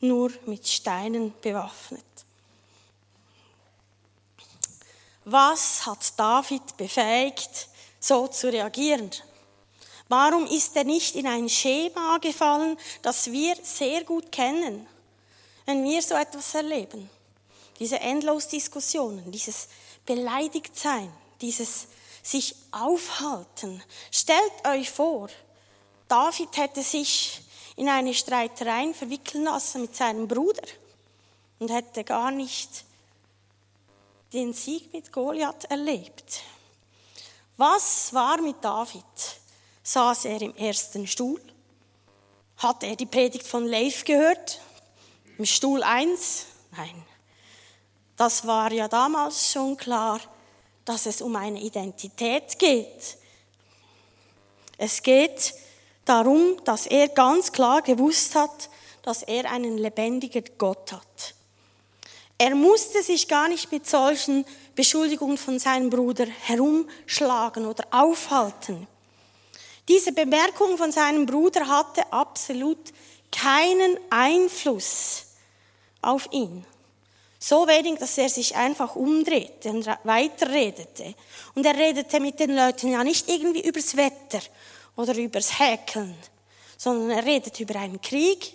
nur 0.01 0.31
mit 0.47 0.67
Steinen 0.69 1.35
bewaffnet. 1.41 2.05
Was 5.25 5.85
hat 5.85 6.17
David 6.17 6.77
befähigt, 6.77 7.69
so 7.99 8.29
zu 8.29 8.53
reagieren? 8.53 9.11
Warum 10.09 10.47
ist 10.47 10.77
er 10.77 10.85
nicht 10.85 11.17
in 11.17 11.27
ein 11.27 11.49
Schema 11.49 12.19
gefallen, 12.19 12.79
das 13.03 13.33
wir 13.33 13.57
sehr 13.63 14.05
gut 14.05 14.31
kennen, 14.31 14.87
wenn 15.65 15.83
wir 15.85 16.01
so 16.01 16.15
etwas 16.15 16.55
erleben? 16.55 17.11
Diese 17.81 17.99
Endlosdiskussionen, 17.99 19.31
dieses 19.33 19.69
Beleidigtsein, 20.07 21.13
dieses 21.41 21.89
sich 22.23 22.55
aufhalten. 22.71 23.83
Stellt 24.11 24.67
euch 24.67 24.91
vor, 24.91 25.29
David 26.09 26.57
hätte 26.57 26.83
sich 26.83 27.41
in 27.77 27.89
eine 27.89 28.15
Streiterei 28.15 28.93
verwickeln 28.95 29.45
lassen 29.45 29.83
mit 29.83 29.95
seinem 29.95 30.27
Bruder 30.27 30.63
und 31.59 31.71
hätte 31.71 32.05
gar 32.05 32.31
nicht 32.31 32.85
den 34.33 34.53
Sieg 34.53 34.93
mit 34.93 35.13
Goliath 35.13 35.65
erlebt. 35.67 36.43
Was 37.57 38.13
war 38.13 38.41
mit 38.41 38.57
David? 38.63 39.05
Saß 39.87 40.25
er 40.25 40.43
im 40.43 40.53
ersten 40.57 41.07
Stuhl? 41.07 41.41
Hat 42.57 42.83
er 42.83 42.97
die 42.97 43.07
Predigt 43.07 43.47
von 43.47 43.65
Leif 43.65 44.03
gehört? 44.03 44.61
Im 45.39 45.45
Stuhl 45.47 45.81
1? 45.81 46.47
Nein. 46.77 47.05
Das 48.17 48.49
war 48.49 48.73
ja 48.73 48.89
damals 48.89 49.53
schon 49.53 49.77
klar, 49.77 50.21
dass 50.85 51.07
es 51.07 51.23
um 51.23 51.37
eine 51.37 51.61
Identität 51.61 52.59
geht. 52.59 53.17
Es 54.77 55.01
geht 55.05 55.55
darum, 56.05 56.61
dass 56.65 56.89
er 56.89 57.07
ganz 57.07 57.53
klar 57.53 57.81
gewusst 57.81 58.35
hat, 58.35 58.69
dass 59.03 59.23
er 59.23 59.49
einen 59.49 59.79
lebendigen 59.79 60.47
Gott 60.59 60.91
hat. 60.91 61.35
Er 62.39 62.57
musste 62.57 63.05
sich 63.05 63.29
gar 63.29 63.47
nicht 63.47 63.71
mit 63.71 63.89
solchen 63.89 64.45
Beschuldigungen 64.75 65.39
von 65.39 65.61
seinem 65.61 65.91
Bruder 65.91 66.27
herumschlagen 66.27 67.67
oder 67.67 67.85
aufhalten. 67.93 68.89
Diese 69.89 70.13
Bemerkung 70.13 70.77
von 70.77 70.91
seinem 70.91 71.27
Bruder 71.27 71.69
hatte 71.69 72.13
absolut 72.13 72.79
keinen 73.31 73.99
Einfluss 74.11 75.27
auf 76.03 76.29
ihn. 76.33 76.65
So 77.39 77.69
wenig, 77.69 77.99
dass 77.99 78.19
er 78.19 78.29
sich 78.29 78.57
einfach 78.57 78.97
umdrehte 78.97 79.71
und 79.71 79.87
weiterredete. 80.05 81.15
Und 81.55 81.65
er 81.65 81.77
redete 81.77 82.19
mit 82.19 82.41
den 82.41 82.57
Leuten 82.57 82.91
ja 82.91 83.05
nicht 83.05 83.29
irgendwie 83.29 83.67
übers 83.67 83.97
Wetter 83.97 84.41
oder 84.97 85.15
übers 85.15 85.59
Häkeln, 85.59 86.17
sondern 86.77 87.11
er 87.11 87.25
redete 87.25 87.63
über 87.63 87.79
einen 87.79 88.01
Krieg, 88.01 88.55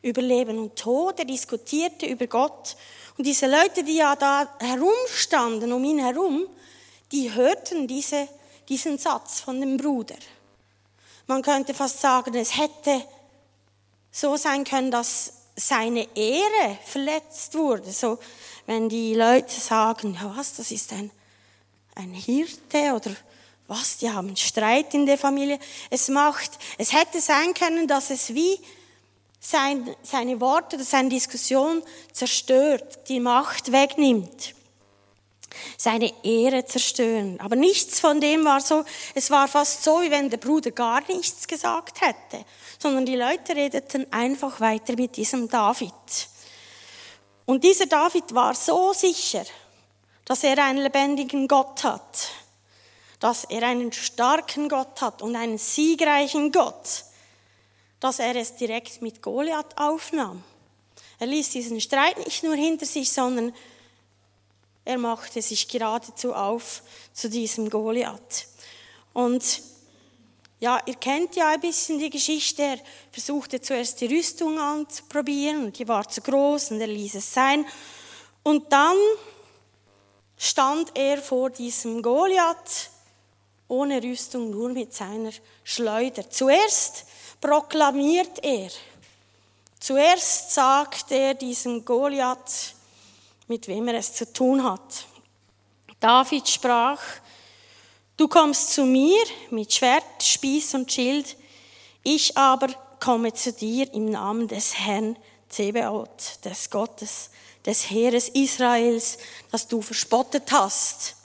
über 0.00 0.22
Leben 0.22 0.58
und 0.58 0.76
Tod, 0.76 1.18
er 1.18 1.24
diskutierte 1.24 2.06
über 2.06 2.26
Gott 2.26 2.76
und 3.16 3.26
diese 3.26 3.46
Leute, 3.46 3.84
die 3.84 3.96
ja 3.96 4.16
da 4.16 4.48
herumstanden, 4.58 5.72
um 5.72 5.84
ihn 5.84 5.98
herum, 5.98 6.46
die 7.12 7.32
hörten 7.32 7.86
diese, 7.86 8.28
diesen 8.68 8.98
Satz 8.98 9.40
von 9.40 9.60
dem 9.60 9.76
Bruder. 9.76 10.16
Man 11.26 11.42
könnte 11.42 11.74
fast 11.74 12.00
sagen, 12.00 12.34
es 12.34 12.56
hätte 12.56 13.04
so 14.10 14.36
sein 14.36 14.64
können, 14.64 14.90
dass 14.90 15.32
seine 15.56 16.06
Ehre 16.16 16.78
verletzt 16.84 17.54
wurde. 17.54 17.90
So, 17.90 18.18
wenn 18.66 18.88
die 18.88 19.14
Leute 19.14 19.52
sagen, 19.52 20.14
ja 20.20 20.36
was, 20.36 20.56
das 20.56 20.70
ist 20.70 20.92
ein, 20.92 21.10
ein 21.94 22.12
Hirte 22.12 22.94
oder 22.94 23.10
was, 23.66 23.98
die 23.98 24.10
haben 24.10 24.36
Streit 24.36 24.92
in 24.94 25.06
der 25.06 25.18
Familie. 25.18 25.58
Es 25.90 26.08
macht, 26.08 26.52
es 26.78 26.92
hätte 26.92 27.20
sein 27.20 27.54
können, 27.54 27.88
dass 27.88 28.10
es 28.10 28.34
wie 28.34 28.58
sein, 29.40 29.94
seine 30.02 30.40
Worte 30.40 30.76
oder 30.76 30.84
seine 30.84 31.08
Diskussion 31.08 31.82
zerstört, 32.12 33.08
die 33.08 33.20
Macht 33.20 33.72
wegnimmt, 33.72 34.54
seine 35.76 36.12
Ehre 36.24 36.64
zerstören. 36.64 37.38
Aber 37.40 37.56
nichts 37.56 38.00
von 38.00 38.20
dem 38.20 38.44
war 38.44 38.60
so, 38.60 38.84
es 39.14 39.30
war 39.30 39.48
fast 39.48 39.84
so, 39.84 40.02
wie 40.02 40.10
wenn 40.10 40.30
der 40.30 40.38
Bruder 40.38 40.70
gar 40.70 41.02
nichts 41.08 41.46
gesagt 41.46 42.00
hätte, 42.00 42.44
sondern 42.78 43.06
die 43.06 43.16
Leute 43.16 43.54
redeten 43.54 44.06
einfach 44.12 44.60
weiter 44.60 44.94
mit 44.96 45.16
diesem 45.16 45.48
David. 45.48 45.92
Und 47.46 47.64
dieser 47.64 47.86
David 47.86 48.34
war 48.34 48.54
so 48.54 48.92
sicher, 48.92 49.44
dass 50.24 50.44
er 50.44 50.58
einen 50.58 50.82
lebendigen 50.82 51.48
Gott 51.48 51.84
hat, 51.84 52.30
dass 53.20 53.44
er 53.44 53.62
einen 53.62 53.92
starken 53.92 54.68
Gott 54.68 55.00
hat 55.00 55.22
und 55.22 55.36
einen 55.36 55.58
siegreichen 55.58 56.52
Gott, 56.52 57.04
dass 58.00 58.18
er 58.18 58.36
es 58.36 58.56
direkt 58.56 59.02
mit 59.02 59.22
Goliath 59.22 59.76
aufnahm. 59.76 60.42
Er 61.18 61.26
ließ 61.26 61.50
diesen 61.50 61.80
Streit 61.80 62.18
nicht 62.18 62.42
nur 62.42 62.54
hinter 62.54 62.86
sich, 62.86 63.10
sondern 63.10 63.54
er 64.84 64.98
machte 64.98 65.40
sich 65.40 65.68
geradezu 65.68 66.34
auf 66.34 66.82
zu 67.12 67.30
diesem 67.30 67.70
Goliath. 67.70 68.46
Und 69.12 69.62
ja, 70.60 70.80
ihr 70.86 70.94
kennt 70.94 71.36
ja 71.36 71.48
ein 71.48 71.60
bisschen 71.60 71.98
die 71.98 72.10
Geschichte. 72.10 72.62
Er 72.62 72.78
versuchte 73.10 73.60
zuerst 73.60 74.00
die 74.00 74.06
Rüstung 74.06 74.58
anzuprobieren 74.58 75.66
und 75.66 75.78
die 75.78 75.88
war 75.88 76.08
zu 76.08 76.20
groß 76.20 76.72
und 76.72 76.80
er 76.80 76.86
ließ 76.86 77.14
es 77.14 77.32
sein. 77.32 77.66
Und 78.42 78.72
dann 78.72 78.96
stand 80.36 80.96
er 80.96 81.18
vor 81.18 81.50
diesem 81.50 82.02
Goliath 82.02 82.90
ohne 83.68 84.02
Rüstung, 84.02 84.50
nur 84.50 84.68
mit 84.70 84.92
seiner 84.94 85.32
Schleuder. 85.64 86.28
Zuerst 86.28 87.06
proklamiert 87.40 88.44
er. 88.44 88.70
Zuerst 89.80 90.52
sagt 90.52 91.10
er 91.10 91.34
diesem 91.34 91.84
Goliath, 91.84 92.74
mit 93.48 93.68
wem 93.68 93.88
er 93.88 93.94
es 93.94 94.14
zu 94.14 94.32
tun 94.32 94.64
hat. 94.64 95.06
David 96.00 96.48
sprach, 96.48 97.00
du 98.16 98.28
kommst 98.28 98.72
zu 98.72 98.84
mir 98.84 99.22
mit 99.50 99.72
Schwert, 99.72 100.22
Spieß 100.22 100.74
und 100.74 100.92
Schild, 100.92 101.36
ich 102.02 102.36
aber 102.36 102.68
komme 103.00 103.32
zu 103.32 103.52
dir 103.52 103.92
im 103.92 104.10
Namen 104.10 104.48
des 104.48 104.78
Herrn 104.78 105.16
Zebeoth, 105.48 106.44
des 106.44 106.70
Gottes, 106.70 107.30
des 107.64 107.90
Heeres 107.90 108.28
Israels, 108.28 109.18
das 109.50 109.68
du 109.68 109.80
verspottet 109.80 110.50
hast. 110.52 111.16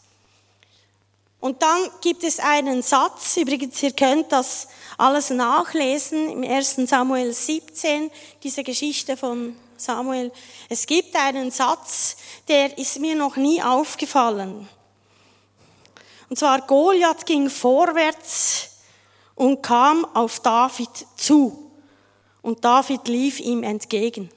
Und 1.40 1.62
dann 1.62 1.90
gibt 2.02 2.24
es 2.24 2.40
einen 2.40 2.82
Satz, 2.82 3.38
übrigens, 3.38 3.82
ihr 3.82 3.94
könnt 3.94 4.32
das 4.32 4.68
alles 4.98 5.30
nachlesen 5.30 6.30
im 6.30 6.44
1. 6.44 6.76
Samuel 6.88 7.34
17, 7.34 8.12
diese 8.44 8.64
Geschichte 8.64 9.16
von 9.16 9.56
Samuel. 9.80 10.32
Es 10.70 10.86
gibt 10.86 11.16
einen 11.16 11.52
Satz, 11.52 12.18
der 12.48 12.78
ist 12.78 13.00
mir 13.00 13.16
noch 13.16 13.36
nie 13.36 13.62
aufgefallen. 13.62 14.68
Und 16.30 16.38
zwar 16.38 16.62
Goliath 16.62 17.26
ging 17.26 17.50
vorwärts 17.50 18.70
und 19.36 19.62
kam 19.64 20.06
auf 20.14 20.40
David 20.40 20.90
zu. 21.16 21.72
Und 22.42 22.64
David 22.64 23.08
lief 23.08 23.40
ihm 23.40 23.64
entgegen. 23.64 24.30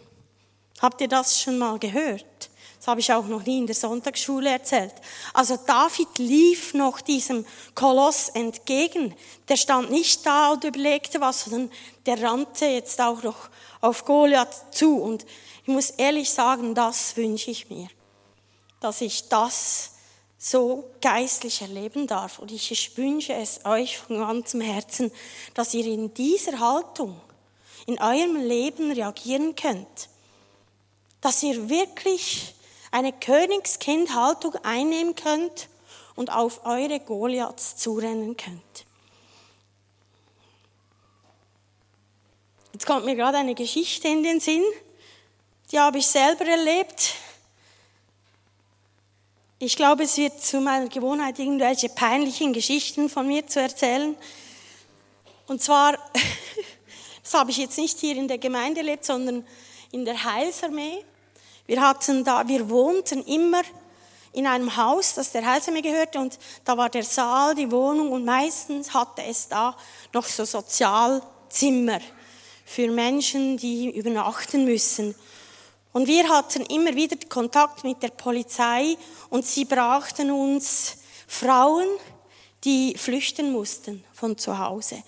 Habt 0.81 1.01
ihr 1.01 1.09
das 1.09 1.41
schon 1.41 1.59
mal 1.59 1.79
gehört? 1.79 2.51
Das 2.83 2.89
habe 2.89 2.99
ich 2.99 3.13
auch 3.13 3.27
noch 3.27 3.47
nie 3.47 3.59
in 3.59 3.69
der 3.69 3.77
Sonntagsschule 3.77 4.51
erzählt. 4.51 4.93
Also 5.35 5.57
David 5.57 6.19
lief 6.19 6.75
noch 6.75 7.01
diesem 7.01 7.47
Koloss 7.77 8.31
entgegen. 8.31 9.15
Der 9.47 9.57
stand 9.57 9.93
nicht 9.93 10.27
da 10.27 10.51
und 10.51 10.65
überlegte 10.65 11.21
was, 11.21 11.45
sondern 11.45 11.71
der 12.07 12.21
rannte 12.21 12.67
jetzt 12.67 13.01
auch 13.01 13.23
noch 13.23 13.51
auf 13.81 14.05
Goliath 14.05 14.75
zu. 14.75 14.97
Und 14.97 15.25
ich 15.63 15.69
muss 15.69 15.91
ehrlich 15.91 16.29
sagen, 16.29 16.75
das 16.75 17.17
wünsche 17.17 17.53
ich 17.53 17.71
mir, 17.71 17.87
dass 18.81 19.01
ich 19.01 19.29
das 19.29 19.93
so 20.37 20.91
geistlich 21.01 21.63
erleben 21.63 22.09
darf. 22.09 22.41
Und 22.41 22.51
ich 22.51 22.97
wünsche 22.97 23.33
es 23.35 23.65
euch 23.65 23.99
von 23.99 24.19
ganzem 24.19 24.61
Herzen, 24.61 25.13
dass 25.55 25.73
ihr 25.73 25.87
in 25.87 26.13
dieser 26.15 26.59
Haltung 26.59 27.21
in 27.87 28.01
eurem 28.01 28.35
Leben 28.35 28.91
reagieren 28.91 29.55
könnt. 29.55 30.09
Dass 31.21 31.45
ihr 31.45 31.69
wirklich 31.69 32.57
eine 32.93 33.13
Königskindhaltung 33.13 34.55
einnehmen 34.63 35.17
könnt 35.17 35.69
und 36.15 36.31
auf 36.31 36.65
eure 36.65 37.01
Goliaths 37.01 37.77
zurennen 37.77 38.37
könnt. 38.37 38.87
Jetzt 42.73 42.87
kommt 42.87 43.05
mir 43.05 43.17
gerade 43.17 43.39
eine 43.39 43.55
Geschichte 43.55 44.09
in 44.09 44.23
den 44.23 44.41
Sinn, 44.41 44.63
die 45.71 45.81
habe 45.81 45.99
ich 45.99 46.07
selber 46.07 46.45
erlebt. 46.45 47.15
Ich 49.59 49.77
glaube, 49.77 50.03
es 50.03 50.17
wird 50.19 50.43
zu 50.43 50.61
meiner 50.61 50.89
Gewohnheit, 50.89 51.39
irgendwelche 51.39 51.89
peinlichen 51.89 52.53
Geschichten 52.53 53.09
von 53.09 53.27
mir 53.27 53.47
zu 53.47 53.61
erzählen. 53.61 54.17
Und 55.47 55.63
zwar, 55.63 55.93
das 57.23 57.35
habe 57.35 57.51
ich 57.51 57.57
jetzt 57.57 57.79
nicht 57.79 57.99
hier 58.01 58.17
in 58.17 58.29
der 58.29 58.39
Gemeinde 58.39 58.81
erlebt, 58.81 59.05
sondern 59.05 59.47
in 59.93 60.05
der 60.05 60.25
Heilsarmee. 60.25 61.05
Wir 61.67 61.81
hatten 61.81 62.25
da, 62.25 62.47
wir 62.47 62.69
wohnten 62.69 63.23
immer 63.25 63.63
in 64.33 64.47
einem 64.47 64.77
Haus, 64.77 65.15
das 65.15 65.33
der 65.33 65.47
Heilsarmee 65.47 65.83
gehörte 65.83 66.19
und 66.19 66.39
da 66.65 66.77
war 66.77 66.89
der 66.89 67.05
Saal, 67.05 67.55
die 67.55 67.71
Wohnung 67.71 68.13
und 68.13 68.25
meistens 68.25 68.95
hatte 68.95 69.23
es 69.23 69.49
da 69.49 69.77
noch 70.13 70.25
so 70.25 70.45
Sozialzimmer 70.45 72.01
für 72.65 72.91
Menschen, 72.91 73.57
die 73.57 73.91
übernachten 73.91 74.65
müssen. 74.65 75.15
Und 75.93 76.07
wir 76.07 76.29
hatten 76.29 76.63
immer 76.67 76.95
wieder 76.95 77.17
Kontakt 77.29 77.85
mit 77.85 78.03
der 78.03 78.09
Polizei 78.09 78.97
und 79.29 79.45
sie 79.45 79.67
brachten 79.67 80.31
uns 80.31 80.97
Frauen, 81.27 81.87
die 82.65 82.97
flüchten 82.97 83.53
mussten 83.53 84.03
von 84.15 84.39
zu 84.39 84.59
Hause. 84.59 85.03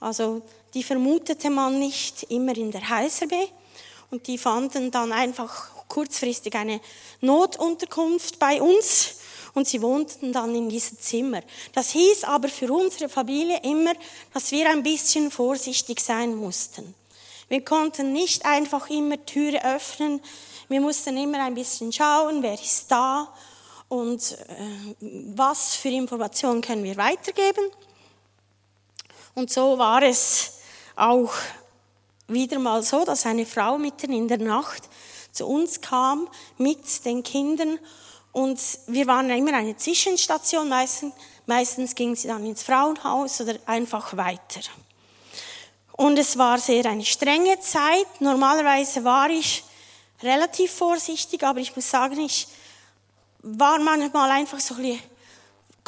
Also 0.00 0.42
die 0.74 0.82
vermutete 0.82 1.48
man 1.48 1.78
nicht 1.78 2.24
immer 2.24 2.54
in 2.56 2.70
der 2.70 2.86
Heilsarmee 2.88 3.48
und 4.10 4.26
die 4.26 4.36
fanden 4.36 4.90
dann 4.90 5.12
einfach 5.12 5.77
kurzfristig 5.88 6.54
eine 6.54 6.80
Notunterkunft 7.20 8.38
bei 8.38 8.60
uns 8.60 9.16
und 9.54 9.66
sie 9.66 9.82
wohnten 9.82 10.32
dann 10.32 10.54
in 10.54 10.68
diesem 10.68 10.98
Zimmer. 10.98 11.40
Das 11.72 11.90
hieß 11.90 12.24
aber 12.24 12.48
für 12.48 12.72
unsere 12.72 13.08
Familie 13.08 13.60
immer, 13.62 13.94
dass 14.32 14.50
wir 14.52 14.70
ein 14.70 14.82
bisschen 14.82 15.30
vorsichtig 15.30 16.00
sein 16.00 16.34
mussten. 16.34 16.94
Wir 17.48 17.64
konnten 17.64 18.12
nicht 18.12 18.44
einfach 18.44 18.90
immer 18.90 19.24
Türe 19.24 19.64
öffnen, 19.64 20.20
wir 20.68 20.80
mussten 20.80 21.16
immer 21.16 21.42
ein 21.42 21.54
bisschen 21.54 21.90
schauen, 21.92 22.42
wer 22.42 22.54
ist 22.54 22.90
da 22.90 23.32
und 23.88 24.32
äh, 24.32 24.94
was 25.34 25.74
für 25.74 25.88
Informationen 25.88 26.60
können 26.60 26.84
wir 26.84 26.96
weitergeben. 26.96 27.70
Und 29.34 29.50
so 29.50 29.78
war 29.78 30.02
es 30.02 30.58
auch 30.94 31.32
wieder 32.26 32.58
mal 32.58 32.82
so, 32.82 33.04
dass 33.04 33.24
eine 33.24 33.46
Frau 33.46 33.78
mitten 33.78 34.12
in 34.12 34.28
der 34.28 34.38
Nacht 34.38 34.82
zu 35.32 35.46
uns 35.46 35.80
kam 35.80 36.28
mit 36.56 37.04
den 37.04 37.22
Kindern 37.22 37.78
und 38.32 38.60
wir 38.86 39.06
waren 39.06 39.30
immer 39.30 39.54
eine 39.54 39.76
Zwischenstation. 39.76 40.68
Meistens, 40.68 41.14
meistens 41.46 41.94
ging 41.94 42.14
sie 42.14 42.28
dann 42.28 42.44
ins 42.46 42.62
Frauenhaus 42.62 43.40
oder 43.40 43.56
einfach 43.66 44.16
weiter. 44.16 44.60
Und 45.92 46.18
es 46.18 46.38
war 46.38 46.58
sehr 46.58 46.86
eine 46.86 47.04
strenge 47.04 47.58
Zeit. 47.60 48.20
Normalerweise 48.20 49.02
war 49.02 49.28
ich 49.30 49.64
relativ 50.22 50.72
vorsichtig, 50.72 51.42
aber 51.42 51.58
ich 51.58 51.74
muss 51.74 51.90
sagen, 51.90 52.20
ich 52.20 52.46
war 53.42 53.78
manchmal 53.78 54.30
einfach 54.30 54.60
so 54.60 54.74
ein 54.74 54.82
bisschen 54.82 55.00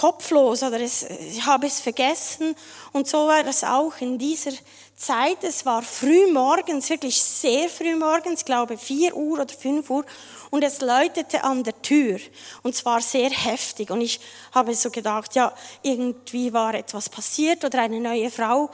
kopflos 0.00 0.62
oder 0.62 0.80
es, 0.80 1.02
ich 1.02 1.44
habe 1.44 1.66
es 1.66 1.78
vergessen. 1.78 2.56
Und 2.92 3.06
so 3.06 3.26
war 3.26 3.46
es 3.46 3.62
auch 3.62 3.92
in 4.00 4.16
dieser 4.16 4.52
Zeit. 4.96 5.44
Es 5.44 5.66
war 5.66 5.82
früh 5.82 6.32
morgens, 6.32 6.88
wirklich 6.88 7.20
sehr 7.20 7.68
früh 7.68 7.94
morgens, 7.94 8.46
glaube 8.46 8.78
vier 8.78 9.14
Uhr 9.14 9.40
oder 9.40 9.52
fünf 9.52 9.90
Uhr. 9.90 10.06
Und 10.48 10.64
es 10.64 10.80
läutete 10.80 11.44
an 11.44 11.64
der 11.64 11.82
Tür. 11.82 12.18
Und 12.62 12.74
zwar 12.74 13.02
sehr 13.02 13.28
heftig. 13.28 13.90
Und 13.90 14.00
ich 14.00 14.20
habe 14.52 14.74
so 14.74 14.90
gedacht, 14.90 15.34
ja, 15.34 15.52
irgendwie 15.82 16.50
war 16.50 16.72
etwas 16.72 17.10
passiert 17.10 17.62
oder 17.62 17.82
eine 17.82 18.00
neue 18.00 18.30
Frau 18.30 18.70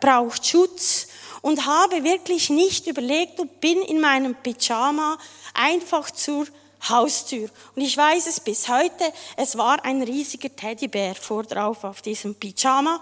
braucht 0.00 0.46
Schutz. 0.46 1.08
Und 1.40 1.64
habe 1.64 2.04
wirklich 2.04 2.50
nicht 2.50 2.86
überlegt 2.88 3.40
und 3.40 3.58
bin 3.58 3.80
in 3.80 4.02
meinem 4.02 4.34
Pyjama 4.34 5.16
einfach 5.54 6.10
zur 6.10 6.46
Haustür. 6.88 7.48
Und 7.76 7.82
ich 7.82 7.96
weiß 7.96 8.26
es 8.26 8.40
bis 8.40 8.68
heute, 8.68 9.12
es 9.36 9.56
war 9.56 9.84
ein 9.84 10.02
riesiger 10.02 10.54
Teddybär 10.54 11.14
vor 11.14 11.44
drauf 11.44 11.84
auf 11.84 12.02
diesem 12.02 12.34
Pyjama. 12.34 13.00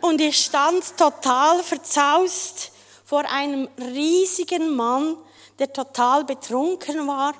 Und 0.00 0.20
ich 0.20 0.44
stand 0.44 0.96
total 0.96 1.62
verzaust 1.62 2.72
vor 3.04 3.24
einem 3.30 3.68
riesigen 3.78 4.74
Mann, 4.74 5.16
der 5.58 5.72
total 5.72 6.24
betrunken 6.24 7.06
war 7.06 7.34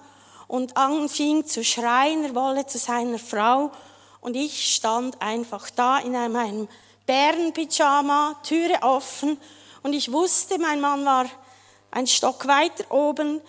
und 0.49 0.77
anfing 0.77 1.47
zu 1.47 1.65
schreien, 1.65 2.25
er 2.25 2.35
wolle 2.35 2.67
zu 2.67 2.79
seiner 2.79 3.19
Frau. 3.19 3.73
Und 4.21 4.37
ich 4.37 4.75
stand 4.75 5.21
einfach 5.21 5.71
da 5.71 5.99
in 5.99 6.15
einem 6.15 6.69
Bärenpyjama, 7.07 8.37
Türe 8.45 8.83
offen. 8.83 9.41
Und 9.83 9.95
ich 9.95 10.13
wusste, 10.13 10.59
mein 10.59 10.81
Mann 10.81 11.05
war 11.05 11.27
ein 11.91 12.07
Stock 12.07 12.47
weiter 12.47 12.85
oben 12.91 13.41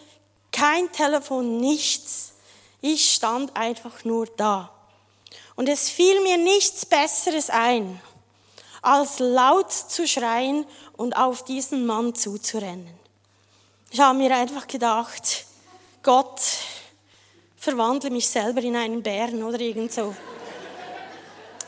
kein 0.53 0.89
Telefon, 0.93 1.59
nichts. 1.59 2.31
Ich 2.79 3.13
stand 3.13 3.55
einfach 3.57 4.05
nur 4.05 4.27
da. 4.37 4.71
Und 5.55 5.67
es 5.67 5.89
fiel 5.89 6.21
mir 6.21 6.37
nichts 6.37 6.85
Besseres 6.85 7.49
ein, 7.49 8.01
als 8.81 9.19
laut 9.19 9.71
zu 9.71 10.07
schreien 10.07 10.65
und 10.95 11.17
auf 11.17 11.43
diesen 11.43 11.85
Mann 11.85 12.15
zuzurennen. 12.15 12.89
Ich 13.91 13.99
habe 13.99 14.17
mir 14.17 14.35
einfach 14.35 14.67
gedacht, 14.67 15.45
Gott, 16.01 16.41
verwandle 17.57 18.09
mich 18.09 18.27
selber 18.27 18.61
in 18.61 18.75
einen 18.75 19.03
Bären 19.03 19.43
oder 19.43 19.59
irgend 19.59 19.93
so. 19.93 20.15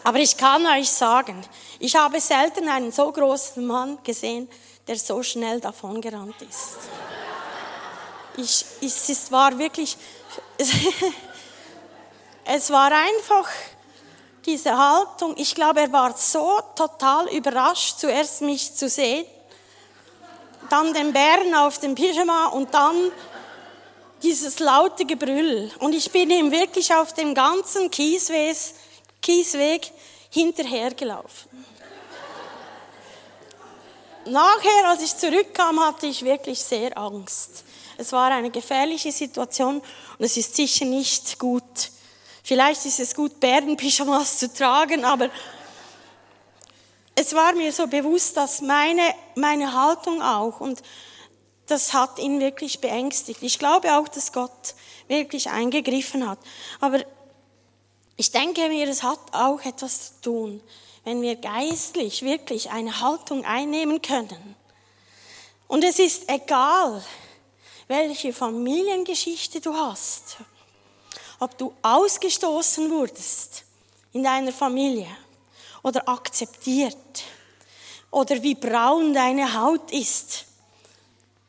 Aber 0.04 0.20
ich 0.20 0.38
kann 0.38 0.66
euch 0.66 0.90
sagen, 0.90 1.42
ich 1.80 1.96
habe 1.96 2.20
selten 2.20 2.68
einen 2.70 2.92
so 2.92 3.12
großen 3.12 3.66
Mann 3.66 3.98
gesehen, 4.04 4.50
der 4.88 4.98
so 4.98 5.24
schnell 5.24 5.60
davongerannt 5.60 6.42
ist. 6.42 6.78
Ich, 8.38 8.66
ich, 8.82 9.10
es 9.10 9.32
war 9.32 9.58
wirklich, 9.58 9.98
es 12.46 12.70
war 12.70 12.92
einfach 12.92 13.48
diese 14.46 14.78
Haltung. 14.78 15.36
Ich 15.38 15.56
glaube, 15.56 15.82
er 15.82 15.92
war 15.92 16.16
so 16.18 16.60
total 16.76 17.28
überrascht, 17.30 18.00
zuerst 18.00 18.42
mich 18.42 18.76
zu 18.76 18.90
sehen, 18.90 19.26
dann 20.70 20.94
den 20.94 21.14
Bären 21.14 21.54
auf 21.56 21.80
dem 21.80 21.96
Pyjama 21.96 22.48
und 22.48 22.74
dann 22.74 23.12
dieses 24.24 24.60
laute 24.60 25.06
Gebrüll. 25.06 25.72
Und 25.80 25.94
ich 25.94 26.12
bin 26.12 26.30
ihm 26.30 26.52
wirklich 26.52 26.94
auf 26.94 27.14
dem 27.14 27.34
ganzen 27.34 27.92
Kiesweg, 27.92 28.58
Kiesweg 29.22 29.92
hinterhergelaufen. 30.30 31.50
nachher, 34.26 34.88
als 34.88 35.02
ich 35.04 35.16
zurückkam, 35.16 35.80
hatte 35.80 36.08
ich 36.08 36.24
wirklich 36.24 36.60
sehr 36.60 36.98
Angst. 36.98 37.65
Es 37.98 38.12
war 38.12 38.32
eine 38.32 38.52
gefährliche 38.52 39.12
Situation 39.12 39.78
und 39.78 40.26
es 40.26 40.38
ist 40.38 40.56
sicher 40.56 40.86
nicht 40.86 41.40
gut. 41.40 41.92
Vielleicht 42.44 42.86
ist 42.86 43.00
es 43.00 43.16
gut, 43.16 43.40
Bärenpyjamas 43.40 44.38
zu 44.40 44.54
tragen, 44.54 45.06
aber 45.06 45.30
es 47.16 47.34
war 47.34 47.54
mir 47.54 47.72
so 47.72 47.88
bewusst, 47.88 48.36
dass 48.38 48.62
meine, 48.62 49.14
meine 49.36 49.74
Haltung 49.74 50.22
auch 50.22 50.60
und 50.60 50.82
das 51.68 51.94
hat 51.94 52.20
ihn 52.20 52.40
wirklich 52.40 52.82
beängstigt. 52.82 53.42
Ich 53.42 53.58
glaube 53.58 53.98
auch, 53.98 54.08
dass 54.08 54.32
Gott 54.32 54.76
wirklich 55.08 55.50
eingegriffen 55.50 56.28
hat. 56.28 56.40
Aber 56.80 57.04
ich 58.18 58.32
denke 58.32 58.68
mir, 58.70 58.88
es 58.88 59.04
hat 59.04 59.20
auch 59.32 59.64
etwas 59.66 60.22
zu 60.22 60.22
tun, 60.22 60.64
wenn 61.04 61.22
wir 61.22 61.36
geistlich 61.36 62.22
wirklich 62.22 62.72
eine 62.72 63.02
Haltung 63.02 63.46
einnehmen 63.46 64.02
können. 64.02 64.56
Und 65.68 65.84
es 65.84 66.00
ist 66.00 66.30
egal, 66.30 67.04
welche 67.88 68.34
Familiengeschichte 68.34 69.62
du 69.62 69.74
hast, 69.74 70.38
ob 71.40 71.58
du 71.58 71.74
ausgestoßen 71.82 72.90
wurdest 72.90 73.64
in 74.14 74.24
deiner 74.24 74.52
Familie 74.52 75.08
oder 75.84 76.08
akzeptiert 76.08 77.24
oder 78.12 78.42
wie 78.42 78.56
braun 78.56 79.14
deine 79.14 79.54
Haut 79.62 79.92
ist, 79.92 80.46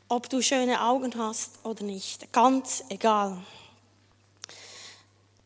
ob 0.09 0.29
du 0.29 0.41
schöne 0.41 0.81
Augen 0.81 1.17
hast 1.17 1.51
oder 1.63 1.83
nicht, 1.83 2.31
ganz 2.31 2.83
egal. 2.89 3.37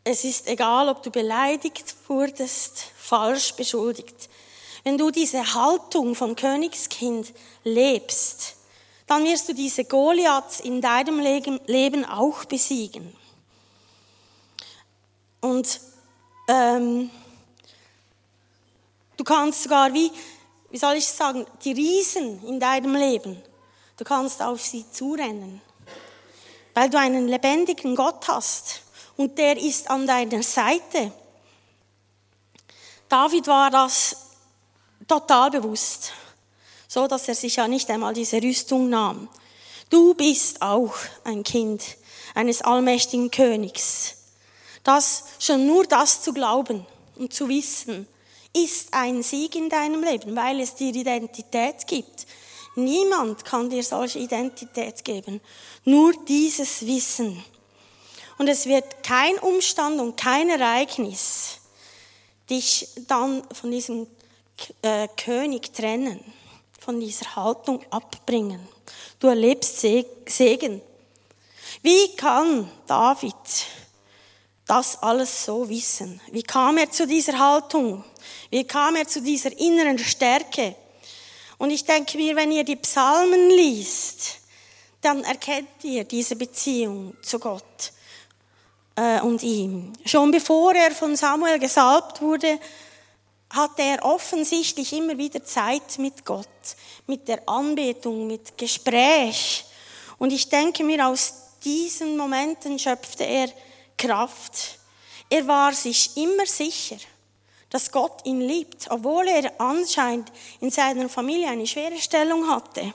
Es 0.03 0.23
ist 0.23 0.47
egal, 0.47 0.89
ob 0.89 1.03
du 1.03 1.11
beleidigt 1.11 1.95
wurdest, 2.07 2.85
falsch 2.97 3.53
beschuldigt. 3.53 4.29
Wenn 4.83 4.97
du 4.97 5.11
diese 5.11 5.53
Haltung 5.53 6.15
vom 6.15 6.35
Königskind 6.35 7.33
lebst, 7.63 8.55
dann 9.11 9.25
wirst 9.25 9.49
du 9.49 9.53
diese 9.53 9.83
Goliaths 9.83 10.61
in 10.61 10.79
deinem 10.79 11.19
Leben 11.19 12.05
auch 12.05 12.45
besiegen. 12.45 13.13
Und 15.41 15.81
ähm, 16.47 17.11
du 19.17 19.23
kannst 19.25 19.63
sogar, 19.63 19.93
wie, 19.93 20.09
wie 20.69 20.77
soll 20.77 20.95
ich 20.95 21.05
sagen, 21.05 21.45
die 21.65 21.73
Riesen 21.73 22.41
in 22.45 22.57
deinem 22.57 22.95
Leben, 22.95 23.43
du 23.97 24.05
kannst 24.05 24.41
auf 24.41 24.61
sie 24.61 24.89
zurennen, 24.89 25.61
weil 26.73 26.89
du 26.89 26.97
einen 26.97 27.27
lebendigen 27.27 27.97
Gott 27.97 28.29
hast 28.29 28.81
und 29.17 29.37
der 29.37 29.57
ist 29.57 29.89
an 29.89 30.07
deiner 30.07 30.41
Seite. 30.41 31.11
David 33.09 33.45
war 33.45 33.69
das 33.69 34.15
total 35.05 35.51
bewusst, 35.51 36.13
so 36.93 37.07
dass 37.07 37.29
er 37.29 37.35
sich 37.35 37.55
ja 37.55 37.69
nicht 37.69 37.89
einmal 37.89 38.13
diese 38.13 38.43
Rüstung 38.43 38.89
nahm. 38.89 39.29
Du 39.89 40.13
bist 40.13 40.61
auch 40.61 40.93
ein 41.23 41.41
Kind 41.41 41.81
eines 42.35 42.61
allmächtigen 42.61 43.31
Königs. 43.31 44.15
Das, 44.83 45.23
schon 45.39 45.65
nur 45.65 45.85
das 45.85 46.21
zu 46.21 46.33
glauben 46.33 46.85
und 47.15 47.31
zu 47.33 47.47
wissen, 47.47 48.07
ist 48.53 48.93
ein 48.93 49.23
Sieg 49.23 49.55
in 49.55 49.69
deinem 49.69 50.03
Leben, 50.03 50.35
weil 50.35 50.59
es 50.59 50.75
dir 50.75 50.93
Identität 50.93 51.87
gibt. 51.87 52.27
Niemand 52.75 53.45
kann 53.45 53.69
dir 53.69 53.83
solche 53.83 54.19
Identität 54.19 55.05
geben, 55.05 55.39
nur 55.85 56.11
dieses 56.27 56.85
Wissen. 56.85 57.41
Und 58.37 58.49
es 58.49 58.65
wird 58.65 59.01
kein 59.01 59.39
Umstand 59.39 60.01
und 60.01 60.17
kein 60.17 60.49
Ereignis 60.49 61.59
dich 62.49 62.89
dann 63.07 63.43
von 63.53 63.71
diesem 63.71 64.07
äh, 64.81 65.07
König 65.15 65.71
trennen, 65.73 66.19
von 66.81 66.99
dieser 66.99 67.35
Haltung 67.35 67.79
abbringen. 67.91 68.59
Du 69.19 69.27
erlebst 69.27 69.79
Segen. 69.79 70.81
Wie 71.83 72.15
kann 72.15 72.69
David 72.87 73.35
das 74.65 75.01
alles 75.01 75.45
so 75.45 75.69
wissen? 75.69 76.19
Wie 76.31 76.43
kam 76.43 76.77
er 76.77 76.89
zu 76.89 77.05
dieser 77.05 77.37
Haltung? 77.37 78.03
Wie 78.49 78.63
kam 78.63 78.95
er 78.95 79.07
zu 79.07 79.21
dieser 79.21 79.57
inneren 79.59 79.99
Stärke? 79.99 80.75
Und 81.59 81.69
ich 81.69 81.85
denke 81.85 82.17
mir, 82.17 82.35
wenn 82.35 82.51
ihr 82.51 82.63
die 82.63 82.75
Psalmen 82.77 83.51
liest, 83.51 84.39
dann 85.01 85.23
erkennt 85.23 85.83
ihr 85.83 86.03
diese 86.03 86.35
Beziehung 86.35 87.15
zu 87.21 87.37
Gott 87.37 87.91
äh, 88.95 89.21
und 89.21 89.43
ihm. 89.43 89.93
Schon 90.03 90.31
bevor 90.31 90.73
er 90.73 90.91
von 90.91 91.15
Samuel 91.15 91.59
gesalbt 91.59 92.21
wurde, 92.21 92.59
hatte 93.51 93.81
er 93.81 94.03
offensichtlich 94.03 94.93
immer 94.93 95.17
wieder 95.17 95.43
Zeit 95.43 95.97
mit 95.97 96.25
Gott, 96.25 96.47
mit 97.07 97.27
der 97.27 97.47
Anbetung, 97.47 98.27
mit 98.27 98.57
Gespräch. 98.57 99.65
Und 100.17 100.31
ich 100.31 100.49
denke 100.49 100.83
mir, 100.83 101.07
aus 101.07 101.33
diesen 101.63 102.17
Momenten 102.17 102.79
schöpfte 102.79 103.23
er 103.23 103.49
Kraft. 103.97 104.79
Er 105.29 105.47
war 105.47 105.73
sich 105.73 106.17
immer 106.17 106.45
sicher, 106.45 106.97
dass 107.69 107.91
Gott 107.91 108.25
ihn 108.25 108.41
liebt, 108.41 108.89
obwohl 108.89 109.27
er 109.27 109.59
anscheinend 109.59 110.31
in 110.59 110.71
seiner 110.71 111.07
Familie 111.09 111.49
eine 111.49 111.67
schwere 111.67 111.97
Stellung 111.97 112.49
hatte. 112.49 112.93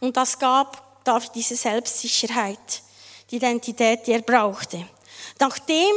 Und 0.00 0.16
das 0.16 0.38
gab 0.38 1.04
David 1.04 1.30
diese 1.34 1.56
Selbstsicherheit 1.56 2.82
die 3.30 3.36
Identität, 3.36 4.06
die 4.06 4.12
er 4.12 4.22
brauchte. 4.22 4.86
Nachdem 5.38 5.92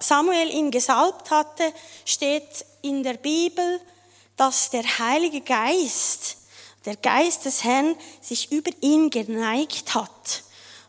Samuel 0.00 0.50
ihn 0.50 0.70
gesalbt 0.70 1.30
hatte, 1.30 1.72
steht 2.04 2.64
in 2.82 3.02
der 3.02 3.14
Bibel, 3.14 3.80
dass 4.36 4.70
der 4.70 4.84
Heilige 4.98 5.40
Geist, 5.40 6.36
der 6.84 6.96
Geist 6.96 7.44
des 7.44 7.64
Herrn, 7.64 7.96
sich 8.20 8.52
über 8.52 8.70
ihn 8.80 9.10
geneigt 9.10 9.94
hat. 9.94 10.42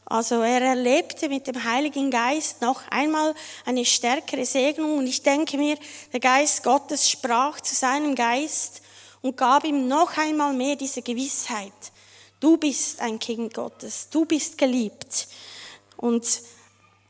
Also 0.05 0.41
er 0.41 0.61
erlebte 0.61 1.27
mit 1.27 1.47
dem 1.47 1.63
Heiligen 1.65 2.09
Geist 2.09 2.61
noch 2.61 2.81
einmal 2.89 3.35
eine 3.65 3.83
stärkere 3.83 4.45
Segnung 4.45 4.99
und 4.99 5.07
ich 5.07 5.21
denke 5.21 5.57
mir, 5.57 5.77
der 6.13 6.21
Geist 6.21 6.63
Gottes 6.63 7.09
sprach 7.09 7.59
zu 7.59 7.75
seinem 7.75 8.15
Geist 8.15 8.81
und 9.21 9.35
gab 9.35 9.65
ihm 9.65 9.87
noch 9.89 10.17
einmal 10.17 10.53
mehr 10.53 10.77
diese 10.77 11.01
Gewissheit. 11.01 11.73
Du 12.39 12.55
bist 12.55 13.01
ein 13.01 13.19
Kind 13.19 13.53
Gottes, 13.53 14.07
du 14.09 14.23
bist 14.25 14.57
geliebt. 14.57 15.27
Und 15.97 16.25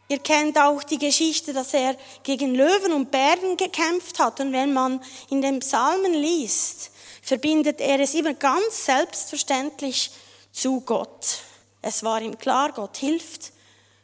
ihr 0.07 0.19
kennt 0.19 0.57
auch 0.57 0.83
die 0.83 0.97
Geschichte, 0.97 1.53
dass 1.53 1.73
er 1.73 1.95
gegen 2.23 2.55
Löwen 2.55 2.93
und 2.93 3.11
Bären 3.11 3.57
gekämpft 3.57 4.19
hat. 4.19 4.39
Und 4.39 4.53
wenn 4.53 4.73
man 4.73 5.03
in 5.29 5.41
den 5.41 5.59
Psalmen 5.59 6.13
liest, 6.13 6.91
verbindet 7.21 7.81
er 7.81 7.99
es 7.99 8.13
immer 8.13 8.33
ganz 8.33 8.85
selbstverständlich 8.85 10.11
zu 10.51 10.81
Gott. 10.81 11.39
Es 11.81 12.03
war 12.03 12.21
ihm 12.21 12.37
klar, 12.37 12.71
Gott 12.71 12.97
hilft, 12.97 13.51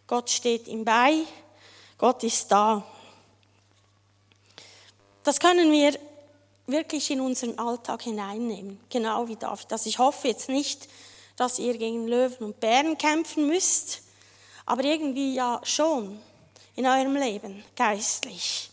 Gott 0.08 0.30
steht 0.30 0.68
ihm 0.68 0.86
bei, 0.86 1.16
Gott 1.98 2.24
ist 2.24 2.52
da. 2.52 2.84
Das 5.24 5.40
können 5.40 5.72
wir 5.72 5.98
wirklich 6.68 7.10
in 7.12 7.22
unseren 7.22 7.58
Alltag 7.58 8.04
hineinnehmen, 8.04 8.80
genau 8.90 9.28
wie 9.28 9.36
David. 9.36 9.72
Also 9.72 9.90
ich 9.90 10.00
hoffe 10.00 10.28
jetzt 10.28 10.50
nicht, 10.50 10.88
dass 11.36 11.60
ihr 11.60 11.78
gegen 11.78 12.08
Löwen 12.08 12.46
und 12.46 12.60
Bären 12.60 12.98
kämpfen 12.98 13.48
müsst, 13.48 14.03
aber 14.66 14.84
irgendwie 14.84 15.36
ja 15.36 15.62
schon 15.64 16.20
in 16.76 16.86
eurem 16.86 17.16
Leben 17.16 17.64
geistlich. 17.76 18.70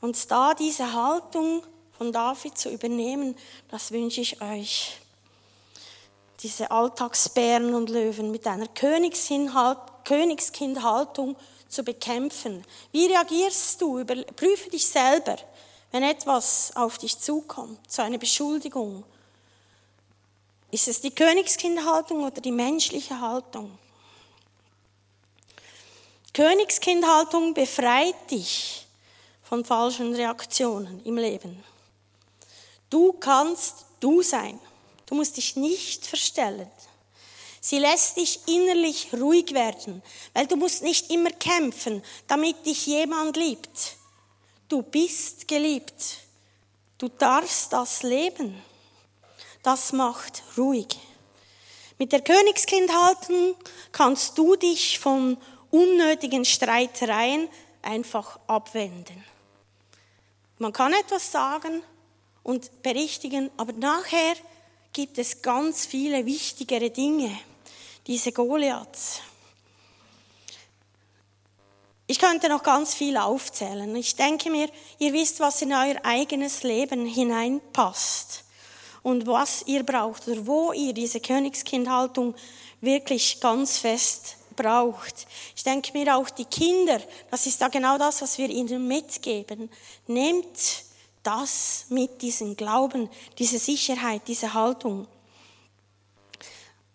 Und 0.00 0.30
da 0.30 0.54
diese 0.54 0.92
Haltung 0.92 1.64
von 1.96 2.12
David 2.12 2.56
zu 2.56 2.70
übernehmen, 2.70 3.34
das 3.70 3.90
wünsche 3.90 4.20
ich 4.20 4.40
euch. 4.40 5.00
Diese 6.40 6.70
Alltagsbären 6.70 7.74
und 7.74 7.90
Löwen 7.90 8.30
mit 8.30 8.46
einer 8.46 8.68
Königskindhaltung 8.68 11.34
zu 11.68 11.82
bekämpfen. 11.82 12.64
Wie 12.92 13.06
reagierst 13.06 13.80
du? 13.80 14.04
Prüfe 14.04 14.70
dich 14.70 14.86
selber, 14.86 15.36
wenn 15.90 16.04
etwas 16.04 16.70
auf 16.76 16.98
dich 16.98 17.18
zukommt, 17.18 17.80
so 17.90 18.02
eine 18.02 18.20
Beschuldigung. 18.20 19.02
Ist 20.70 20.86
es 20.86 21.00
die 21.00 21.10
Königskindhaltung 21.10 22.22
oder 22.24 22.40
die 22.40 22.52
menschliche 22.52 23.20
Haltung? 23.20 23.76
Königskindhaltung 26.34 27.54
befreit 27.54 28.30
dich 28.30 28.86
von 29.42 29.64
falschen 29.64 30.14
Reaktionen 30.14 31.04
im 31.04 31.16
Leben. 31.16 31.62
Du 32.90 33.12
kannst 33.14 33.86
du 34.00 34.22
sein. 34.22 34.58
Du 35.06 35.14
musst 35.14 35.36
dich 35.36 35.56
nicht 35.56 36.06
verstellen. 36.06 36.70
Sie 37.60 37.78
lässt 37.78 38.16
dich 38.16 38.40
innerlich 38.46 39.08
ruhig 39.12 39.52
werden, 39.52 40.02
weil 40.32 40.46
du 40.46 40.56
musst 40.56 40.82
nicht 40.82 41.10
immer 41.10 41.30
kämpfen, 41.30 42.02
damit 42.26 42.64
dich 42.66 42.86
jemand 42.86 43.36
liebt. 43.36 43.96
Du 44.68 44.82
bist 44.82 45.48
geliebt. 45.48 46.18
Du 46.98 47.08
darfst 47.08 47.72
das 47.72 48.02
leben. 48.02 48.62
Das 49.62 49.92
macht 49.92 50.42
ruhig. 50.56 50.88
Mit 51.98 52.12
der 52.12 52.20
Königskindhaltung 52.20 53.56
kannst 53.92 54.38
du 54.38 54.56
dich 54.56 54.98
von 54.98 55.36
unnötigen 55.70 56.44
Streitereien 56.44 57.48
einfach 57.82 58.38
abwenden. 58.46 59.24
Man 60.58 60.72
kann 60.72 60.92
etwas 60.92 61.30
sagen 61.30 61.82
und 62.42 62.82
berichtigen, 62.82 63.50
aber 63.56 63.72
nachher 63.72 64.34
gibt 64.92 65.18
es 65.18 65.42
ganz 65.42 65.86
viele 65.86 66.26
wichtigere 66.26 66.90
Dinge, 66.90 67.30
diese 68.06 68.32
Goliaths. 68.32 69.20
Ich 72.10 72.18
könnte 72.18 72.48
noch 72.48 72.62
ganz 72.62 72.94
viel 72.94 73.18
aufzählen. 73.18 73.94
Ich 73.94 74.16
denke 74.16 74.50
mir, 74.50 74.70
ihr 74.98 75.12
wisst, 75.12 75.40
was 75.40 75.60
in 75.60 75.72
euer 75.72 75.96
eigenes 76.02 76.62
Leben 76.62 77.04
hineinpasst 77.04 78.44
und 79.02 79.26
was 79.26 79.62
ihr 79.66 79.82
braucht 79.82 80.26
oder 80.26 80.46
wo 80.46 80.72
ihr 80.72 80.94
diese 80.94 81.20
Königskindhaltung 81.20 82.34
wirklich 82.80 83.40
ganz 83.40 83.76
fest 83.76 84.37
braucht. 84.58 85.26
Ich 85.54 85.62
denke 85.62 85.92
mir 85.92 86.16
auch 86.16 86.28
die 86.30 86.44
Kinder, 86.44 87.00
das 87.30 87.46
ist 87.46 87.60
da 87.60 87.68
genau 87.68 87.96
das, 87.96 88.20
was 88.20 88.36
wir 88.38 88.48
ihnen 88.50 88.86
mitgeben. 88.86 89.70
Nehmt 90.06 90.84
das 91.22 91.86
mit, 91.88 92.20
diesen 92.22 92.56
Glauben, 92.56 93.08
diese 93.38 93.58
Sicherheit, 93.58 94.22
diese 94.26 94.52
Haltung. 94.54 95.06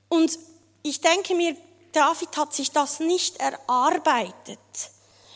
Und 0.09 0.37
ich 0.83 0.99
denke 0.99 1.33
mir, 1.35 1.55
David 1.91 2.35
hat 2.35 2.53
sich 2.53 2.71
das 2.71 2.99
nicht 2.99 3.37
erarbeitet. 3.37 4.59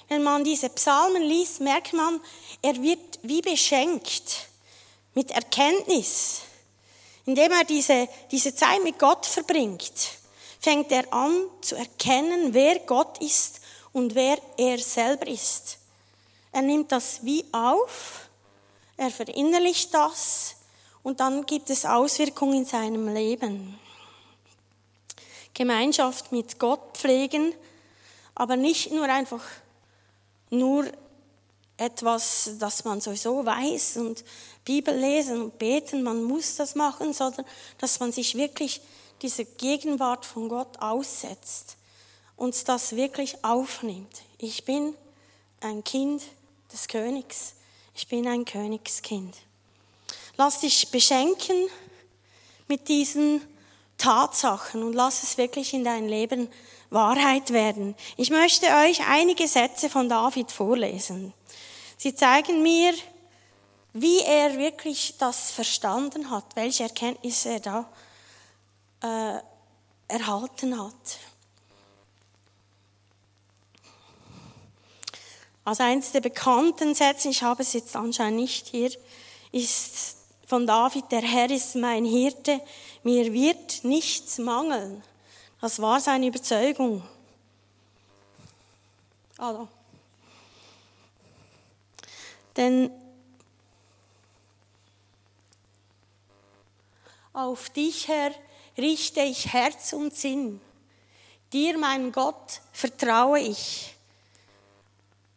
Wenn 0.09 0.23
man 0.23 0.43
diese 0.43 0.69
Psalmen 0.69 1.21
liest, 1.21 1.61
merkt 1.61 1.93
man, 1.93 2.19
er 2.61 2.81
wird 2.81 3.19
wie 3.21 3.41
beschenkt 3.41 4.47
mit 5.13 5.31
Erkenntnis. 5.31 6.41
Indem 7.25 7.51
er 7.51 7.63
diese, 7.65 8.07
diese 8.31 8.55
Zeit 8.55 8.81
mit 8.83 8.97
Gott 8.97 9.25
verbringt, 9.25 9.91
fängt 10.60 10.91
er 10.91 11.12
an 11.13 11.46
zu 11.62 11.76
erkennen, 11.76 12.54
wer 12.54 12.80
Gott 12.80 13.20
ist 13.22 13.62
und 13.93 14.15
wer 14.15 14.38
er 14.58 14.78
selber 14.78 15.28
ist. 15.28 15.78
Er 16.52 16.62
nimmt 16.62 16.91
das 16.91 17.24
wie 17.24 17.46
auf, 17.52 18.30
er 18.96 19.12
verinnerlicht 19.12 19.93
das 19.93 20.56
und 21.04 21.20
dann 21.20 21.46
gibt 21.46 21.70
es 21.70 21.86
Auswirkungen 21.86 22.60
in 22.60 22.65
seinem 22.65 23.13
Leben. 23.13 23.80
Gemeinschaft 25.54 26.32
mit 26.32 26.60
Gott 26.60 26.98
pflegen, 26.98 27.54
aber 28.36 28.56
nicht 28.56 28.91
nur 28.91 29.06
einfach 29.06 29.43
nur 30.50 30.86
etwas, 31.78 32.52
das 32.60 32.84
man 32.84 33.02
sowieso 33.02 33.46
weiß 33.46 33.98
und 33.98 34.24
Bibel 34.65 34.96
lesen 34.96 35.41
und 35.41 35.58
beten, 35.60 36.04
man 36.04 36.24
muss 36.24 36.56
das 36.56 36.76
machen, 36.76 37.13
sondern 37.13 37.46
dass 37.78 38.00
man 38.00 38.12
sich 38.12 38.36
wirklich 38.36 38.82
diese 39.21 39.45
Gegenwart 39.45 40.25
von 40.25 40.49
Gott 40.49 40.80
aussetzt 40.80 41.77
und 42.36 42.67
das 42.67 42.95
wirklich 42.95 43.43
aufnimmt. 43.43 44.21
Ich 44.38 44.63
bin 44.63 44.93
ein 45.62 45.84
Kind 45.84 46.21
des 46.71 46.88
Königs. 46.88 47.53
Ich 47.95 48.08
bin 48.08 48.27
ein 48.27 48.45
Königskind. 48.45 49.36
Lass 50.36 50.60
dich 50.60 50.91
beschenken 50.91 51.67
mit 52.67 52.88
diesen 52.88 53.41
Tatsachen 53.97 54.84
und 54.84 54.93
lass 54.93 55.23
es 55.23 55.38
wirklich 55.38 55.73
in 55.73 55.84
dein 55.84 56.08
Leben 56.08 56.47
Wahrheit 56.89 57.51
werden. 57.51 57.95
Ich 58.15 58.30
möchte 58.30 58.67
euch 58.67 59.01
einige 59.08 59.47
Sätze 59.47 59.89
von 59.89 60.08
David 60.08 60.51
vorlesen. 60.51 61.34
Sie 61.97 62.13
zeigen 62.13 62.62
mir, 62.62 62.93
wie 63.93 64.19
er 64.21 64.58
wirklich 64.58 65.15
das 65.17 65.49
verstanden 65.49 66.30
hat, 66.30 66.45
welche 66.56 66.84
Erkenntnisse 66.84 67.49
er 67.49 67.60
da 67.60 67.89
äh, 69.01 69.39
erhalten 70.07 70.79
hat. 70.79 71.19
Also 75.63 75.83
eines 75.83 76.13
der 76.13 76.21
bekannten 76.21 76.95
Sätze, 76.95 77.27
ich 77.27 77.43
habe 77.43 77.62
es 77.62 77.73
jetzt 77.73 77.95
anscheinend 77.95 78.39
nicht 78.39 78.67
hier, 78.67 78.91
ist 79.51 80.17
von 80.45 80.65
David, 80.65 81.12
der 81.12 81.21
Herr 81.21 81.49
ist 81.49 81.75
mein 81.75 82.05
Hirte, 82.05 82.62
mir 83.03 83.33
wird 83.33 83.83
nichts 83.83 84.38
mangeln. 84.38 85.03
Das 85.60 85.81
war 85.81 85.99
seine 85.99 86.27
Überzeugung. 86.27 87.03
Also. 89.38 89.67
Denn 92.55 92.89
auf 97.33 97.69
dich, 97.69 98.07
Herr, 98.07 98.31
richte 98.77 99.21
ich 99.21 99.51
Herz 99.53 99.93
und 99.93 100.15
Sinn. 100.15 100.61
Dir, 101.53 101.77
mein 101.77 102.11
Gott, 102.11 102.61
vertraue 102.73 103.39
ich. 103.39 103.95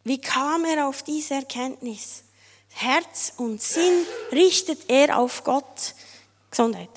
Wie 0.05 0.21
kam 0.21 0.65
er 0.65 0.89
auf 0.89 1.03
diese 1.03 1.35
Erkenntnis? 1.35 2.25
Herz 2.71 3.35
und 3.37 3.63
Sinn 3.63 4.07
richtet 4.33 4.89
er 4.89 5.19
auf 5.19 5.45
Gott. 5.45 5.95
Gesundheit. 6.51 6.89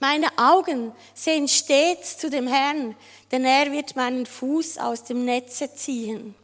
Meine 0.00 0.28
Augen 0.38 0.92
sehen 1.14 1.48
stets 1.48 2.18
zu 2.18 2.28
dem 2.28 2.46
Herrn, 2.46 2.94
denn 3.30 3.44
er 3.44 3.72
wird 3.72 3.96
meinen 3.96 4.26
Fuß 4.26 4.78
aus 4.78 5.04
dem 5.04 5.24
Netze 5.24 5.74
ziehen. 5.74 6.34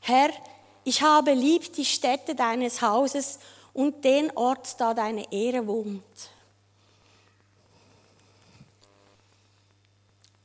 Herr, 0.00 0.30
ich 0.84 1.00
habe 1.00 1.32
lieb 1.32 1.72
die 1.74 1.84
Stätte 1.84 2.34
deines 2.34 2.82
Hauses 2.82 3.38
und 3.74 4.04
den 4.04 4.30
Ort, 4.36 4.80
da 4.80 4.94
deine 4.94 5.30
Ehre 5.32 5.66
wohnt. 5.66 6.02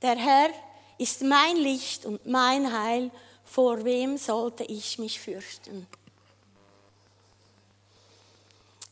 Der 0.01 0.15
Herr 0.15 0.49
ist 0.97 1.21
mein 1.21 1.57
Licht 1.57 2.05
und 2.05 2.25
mein 2.25 2.71
Heil, 2.71 3.11
vor 3.43 3.83
wem 3.83 4.17
sollte 4.17 4.63
ich 4.63 4.99
mich 4.99 5.19
fürchten? 5.19 5.87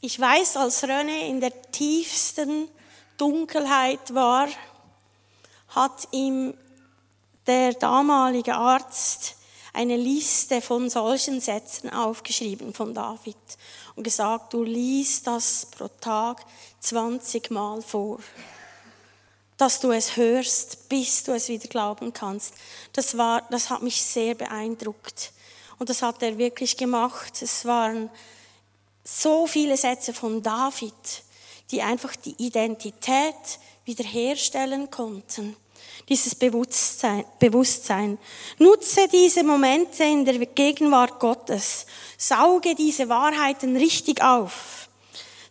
Ich 0.02 0.20
weiß, 0.20 0.58
als 0.58 0.84
René 0.84 1.30
in 1.30 1.42
der 1.42 1.72
tiefsten 1.72 2.68
Dunkelheit 3.18 4.14
war, 4.14 4.48
hat 5.70 6.08
ihm 6.12 6.54
der 7.48 7.74
damalige 7.74 8.56
Arzt 8.56 9.36
eine 9.74 9.98
Liste 9.98 10.62
von 10.62 10.90
solchen 10.90 11.42
Sätzen 11.42 11.90
aufgeschrieben 11.90 12.74
von 12.74 12.94
David 12.94 13.36
und 13.96 14.04
gesagt, 14.04 14.54
du 14.54 14.64
liest 14.64 15.28
das 15.28 15.68
pro 15.72 15.88
Tag 15.88 16.46
20 16.80 17.52
Mal 17.52 17.82
vor. 17.82 18.20
Dass 19.58 19.80
du 19.80 19.92
es 19.92 20.18
hörst, 20.18 20.90
bis 20.90 21.24
du 21.24 21.34
es 21.34 21.48
wieder 21.48 21.68
glauben 21.68 22.12
kannst. 22.12 22.54
Das 22.92 23.18
war, 23.18 23.44
das 23.50 23.70
hat 23.70 23.82
mich 23.82 24.02
sehr 24.02 24.36
beeindruckt. 24.36 25.32
Und 25.80 25.90
das 25.90 26.02
hat 26.02 26.22
er 26.22 26.38
wirklich 26.38 26.76
gemacht. 26.76 27.42
Es 27.42 27.66
waren 27.66 28.10
so 29.04 29.48
viele 29.48 29.78
Sätze 29.78 30.14
von 30.14 30.42
David, 30.42 31.24
die 31.72 31.82
einfach 31.82 32.16
die 32.16 32.36
Identität 32.38 33.60
wiederherstellen 33.86 34.90
konnten. 34.90 35.56
Dieses 36.08 36.36
Bewusstsein, 36.36 37.26
Bewusstsein. 37.40 38.18
Nutze 38.60 39.08
diese 39.08 39.44
Momente 39.44 40.04
in 40.04 40.24
der 40.24 40.38
Gegenwart 40.38 41.20
Gottes. 41.20 41.86
Sauge 42.18 42.76
diese 42.76 43.10
Wahrheiten 43.10 43.76
richtig 43.76 44.22
auf, 44.22 44.88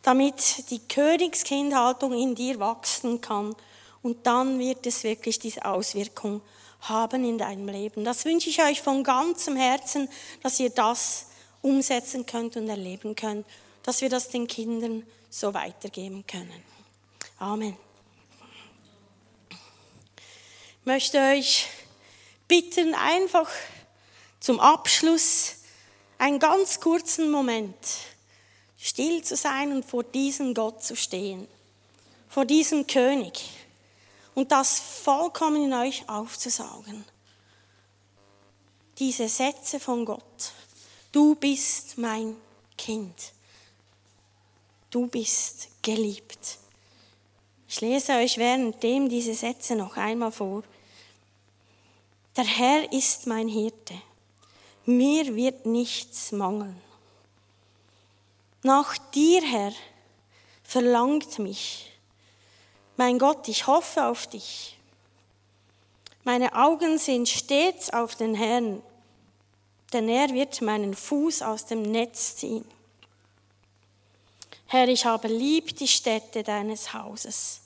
damit 0.03 0.71
die 0.71 0.79
Königskindhaltung 0.79 2.13
in 2.13 2.35
dir 2.35 2.61
wachsen 2.61 3.21
kann. 3.21 3.57
Und 4.03 4.27
dann 4.27 4.59
wird 4.59 4.87
es 4.87 5.03
wirklich 5.03 5.39
diese 5.39 5.65
Auswirkung 5.65 6.41
haben 6.83 7.25
in 7.25 7.39
deinem 7.39 7.69
Leben. 7.69 8.05
Das 8.05 8.25
wünsche 8.25 8.51
ich 8.51 8.63
euch 8.63 8.81
von 8.83 9.03
ganzem 9.03 9.57
Herzen, 9.57 10.09
dass 10.43 10.61
ihr 10.61 10.71
das 10.71 11.27
umsetzen 11.63 12.27
könnt 12.27 12.57
und 12.57 12.69
erleben 12.69 13.17
könnt, 13.17 13.47
dass 13.83 14.03
wir 14.03 14.11
das 14.11 14.29
den 14.29 14.47
Kindern 14.47 15.05
so 15.31 15.53
weitergeben 15.55 16.25
können. 16.27 16.63
Amen. 17.39 17.77
Möchte 20.87 21.19
euch 21.19 21.67
bitten, 22.47 22.95
einfach 22.95 23.49
zum 24.39 24.61
Abschluss 24.61 25.57
einen 26.19 26.39
ganz 26.39 26.79
kurzen 26.79 27.31
Moment 27.31 27.75
still 28.77 29.25
zu 29.25 29.35
sein 29.35 29.73
und 29.73 29.85
vor 29.87 30.05
diesem 30.05 30.53
Gott 30.53 30.85
zu 30.85 30.95
stehen, 30.95 31.49
vor 32.29 32.45
diesem 32.45 32.87
König 32.87 33.49
und 34.35 34.53
das 34.53 34.79
vollkommen 34.79 35.65
in 35.65 35.73
euch 35.73 36.07
aufzusaugen. 36.07 37.07
Diese 38.99 39.27
Sätze 39.27 39.81
von 39.81 40.05
Gott. 40.05 40.53
Du 41.13 41.35
bist 41.35 41.97
mein 41.97 42.37
Kind. 42.77 43.33
Du 44.91 45.07
bist 45.07 45.69
geliebt. 45.81 46.59
Ich 47.69 47.81
lese 47.81 48.13
euch 48.13 48.39
währenddem 48.39 49.09
diese 49.09 49.35
Sätze 49.35 49.75
noch 49.77 49.97
einmal 49.97 50.33
vor. 50.33 50.63
Der 52.37 52.45
Herr 52.45 52.93
ist 52.93 53.27
mein 53.27 53.49
Hirte. 53.49 53.95
Mir 54.87 55.35
wird 55.35 55.67
nichts 55.67 56.33
mangeln. 56.33 56.81
Nach 58.63 58.97
dir, 59.13 59.43
Herr, 59.43 59.73
verlangt 60.63 61.39
mich. 61.39 61.91
Mein 62.97 63.19
Gott, 63.19 63.49
ich 63.49 63.67
hoffe 63.67 64.07
auf 64.07 64.27
dich. 64.27 64.79
Meine 66.25 66.55
Augen 66.55 66.99
sind 66.99 67.29
stets 67.29 67.91
auf 67.91 68.17
den 68.17 68.35
Herrn, 68.35 68.83
denn 69.93 70.09
er 70.09 70.31
wird 70.31 70.63
meinen 70.63 70.95
Fuß 70.95 71.43
aus 71.43 71.67
dem 71.67 71.83
Netz 71.83 72.37
ziehen. 72.37 72.65
Herr, 74.75 74.89
ich 74.89 75.05
habe 75.05 75.29
lieb 75.29 75.77
die 75.77 75.87
Stätte 75.87 76.43
deines 76.43 76.93
Hauses 76.93 77.61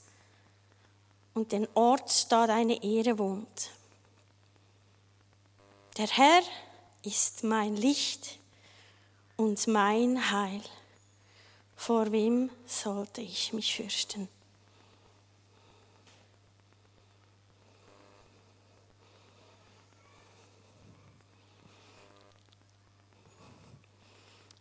und 1.33 1.51
den 1.51 1.67
Ort, 1.73 2.31
da 2.31 2.45
deine 2.45 2.83
Ehre 2.83 3.17
wohnt. 3.17 3.71
Der 5.97 6.05
Herr 6.05 6.43
ist 7.01 7.43
mein 7.43 7.75
Licht 7.75 8.37
und 9.37 9.65
mein 9.65 10.29
Heil. 10.29 10.61
Vor 11.75 12.11
wem 12.11 12.51
sollte 12.67 13.21
ich 13.21 13.53
mich 13.53 13.75
fürchten? 13.75 14.29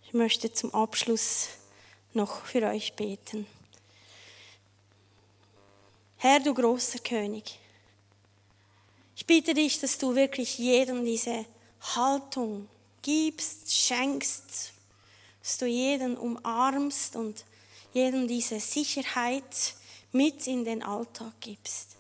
Ich 0.05 0.15
möchte 0.15 0.51
zum 0.51 0.73
Abschluss 0.73 1.58
noch 2.15 2.45
für 2.45 2.63
euch 2.63 2.95
beten. 2.95 3.47
Herr, 6.17 6.41
du 6.41 6.53
großer 6.53 6.99
König, 6.99 7.59
ich 9.17 9.27
bitte 9.27 9.55
dich, 9.55 9.81
dass 9.81 9.99
du 9.99 10.15
wirklich 10.15 10.59
jedem 10.59 11.05
diese 11.05 11.45
Haltung 11.81 12.69
gibst, 13.03 13.73
schenkst, 13.73 14.73
dass 15.43 15.59
du 15.59 15.67
jeden 15.67 16.17
umarmst 16.17 17.17
und 17.17 17.45
jedem 17.93 18.29
diese 18.29 18.61
Sicherheit 18.61 19.75
mit 20.13 20.47
in 20.47 20.65
den 20.65 20.83
Alltag 20.83 21.33
gibst. 21.41 21.97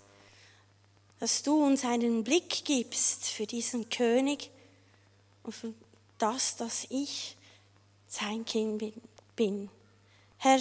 Dass 1.21 1.43
du 1.43 1.65
uns 1.65 1.85
einen 1.85 2.25
Blick 2.25 2.65
gibst 2.65 3.27
für 3.27 3.47
diesen 3.47 3.89
König 3.89 4.51
und 5.43 5.53
für 5.53 5.75
das, 6.19 6.57
dass 6.57 6.87
ich 6.91 7.37
sein 8.07 8.45
Kind 8.45 8.93
bin. 9.35 9.71
Herr, 10.39 10.61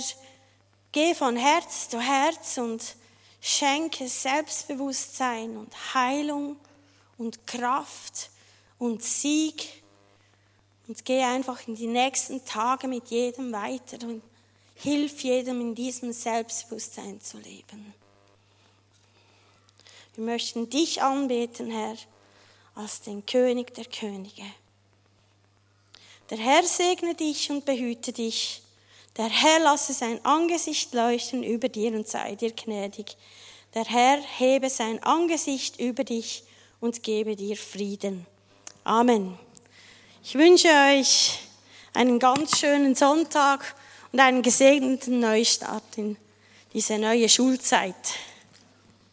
geh 0.92 1.14
von 1.14 1.36
Herz 1.36 1.90
zu 1.90 2.00
Herz 2.00 2.58
und 2.58 2.96
schenke 3.40 4.08
Selbstbewusstsein 4.08 5.56
und 5.56 5.94
Heilung 5.94 6.58
und 7.18 7.46
Kraft 7.46 8.32
und 8.80 9.04
Sieg 9.04 9.84
und 10.88 11.04
geh 11.06 11.22
einfach 11.22 11.68
in 11.68 11.76
die 11.76 11.88
nächsten 11.88 12.44
Tage 12.46 12.88
mit 12.88 13.10
jedem 13.10 13.52
weiter 13.52 14.06
und 14.08 14.24
hilf 14.76 15.22
jedem 15.22 15.62
in 15.62 15.76
diesem 15.76 16.14
Selbstbewusstsein 16.14 17.20
zu 17.22 17.38
leben. 17.38 17.94
Wir 20.16 20.24
möchten 20.24 20.70
dich 20.70 21.02
anbeten, 21.02 21.70
Herr, 21.70 21.96
als 22.74 23.02
den 23.02 23.26
König 23.26 23.74
der 23.76 23.86
Könige. 23.86 24.44
Der 26.30 26.38
Herr 26.38 26.64
segne 26.64 27.16
dich 27.16 27.50
und 27.50 27.66
behüte 27.66 28.12
dich. 28.12 28.62
Der 29.18 29.30
Herr 29.30 29.60
lasse 29.60 29.94
sein 29.94 30.24
Angesicht 30.24 30.94
leuchten 30.94 31.42
über 31.42 31.70
dir 31.70 31.92
und 31.94 32.08
sei 32.08 32.36
dir 32.36 32.52
gnädig. 32.52 33.18
Der 33.74 33.84
Herr 33.84 34.20
hebe 34.38 34.70
sein 34.70 35.02
Angesicht 35.02 35.80
über 35.80 36.04
dich 36.04 36.44
und 36.80 37.02
gebe 37.02 37.36
dir 37.36 37.58
Frieden. 37.58 38.28
Amen. 38.84 39.40
Ich 40.24 40.36
wünsche 40.36 40.68
euch 40.68 41.40
einen 41.94 42.20
ganz 42.20 42.60
schönen 42.60 42.94
Sonntag 42.94 43.76
und 44.12 44.20
einen 44.20 44.44
gesegneten 44.44 45.20
Neustart 45.20 45.98
in 45.98 46.16
diese 46.74 47.00
neue 47.00 47.28
Schulzeit. 47.28 47.96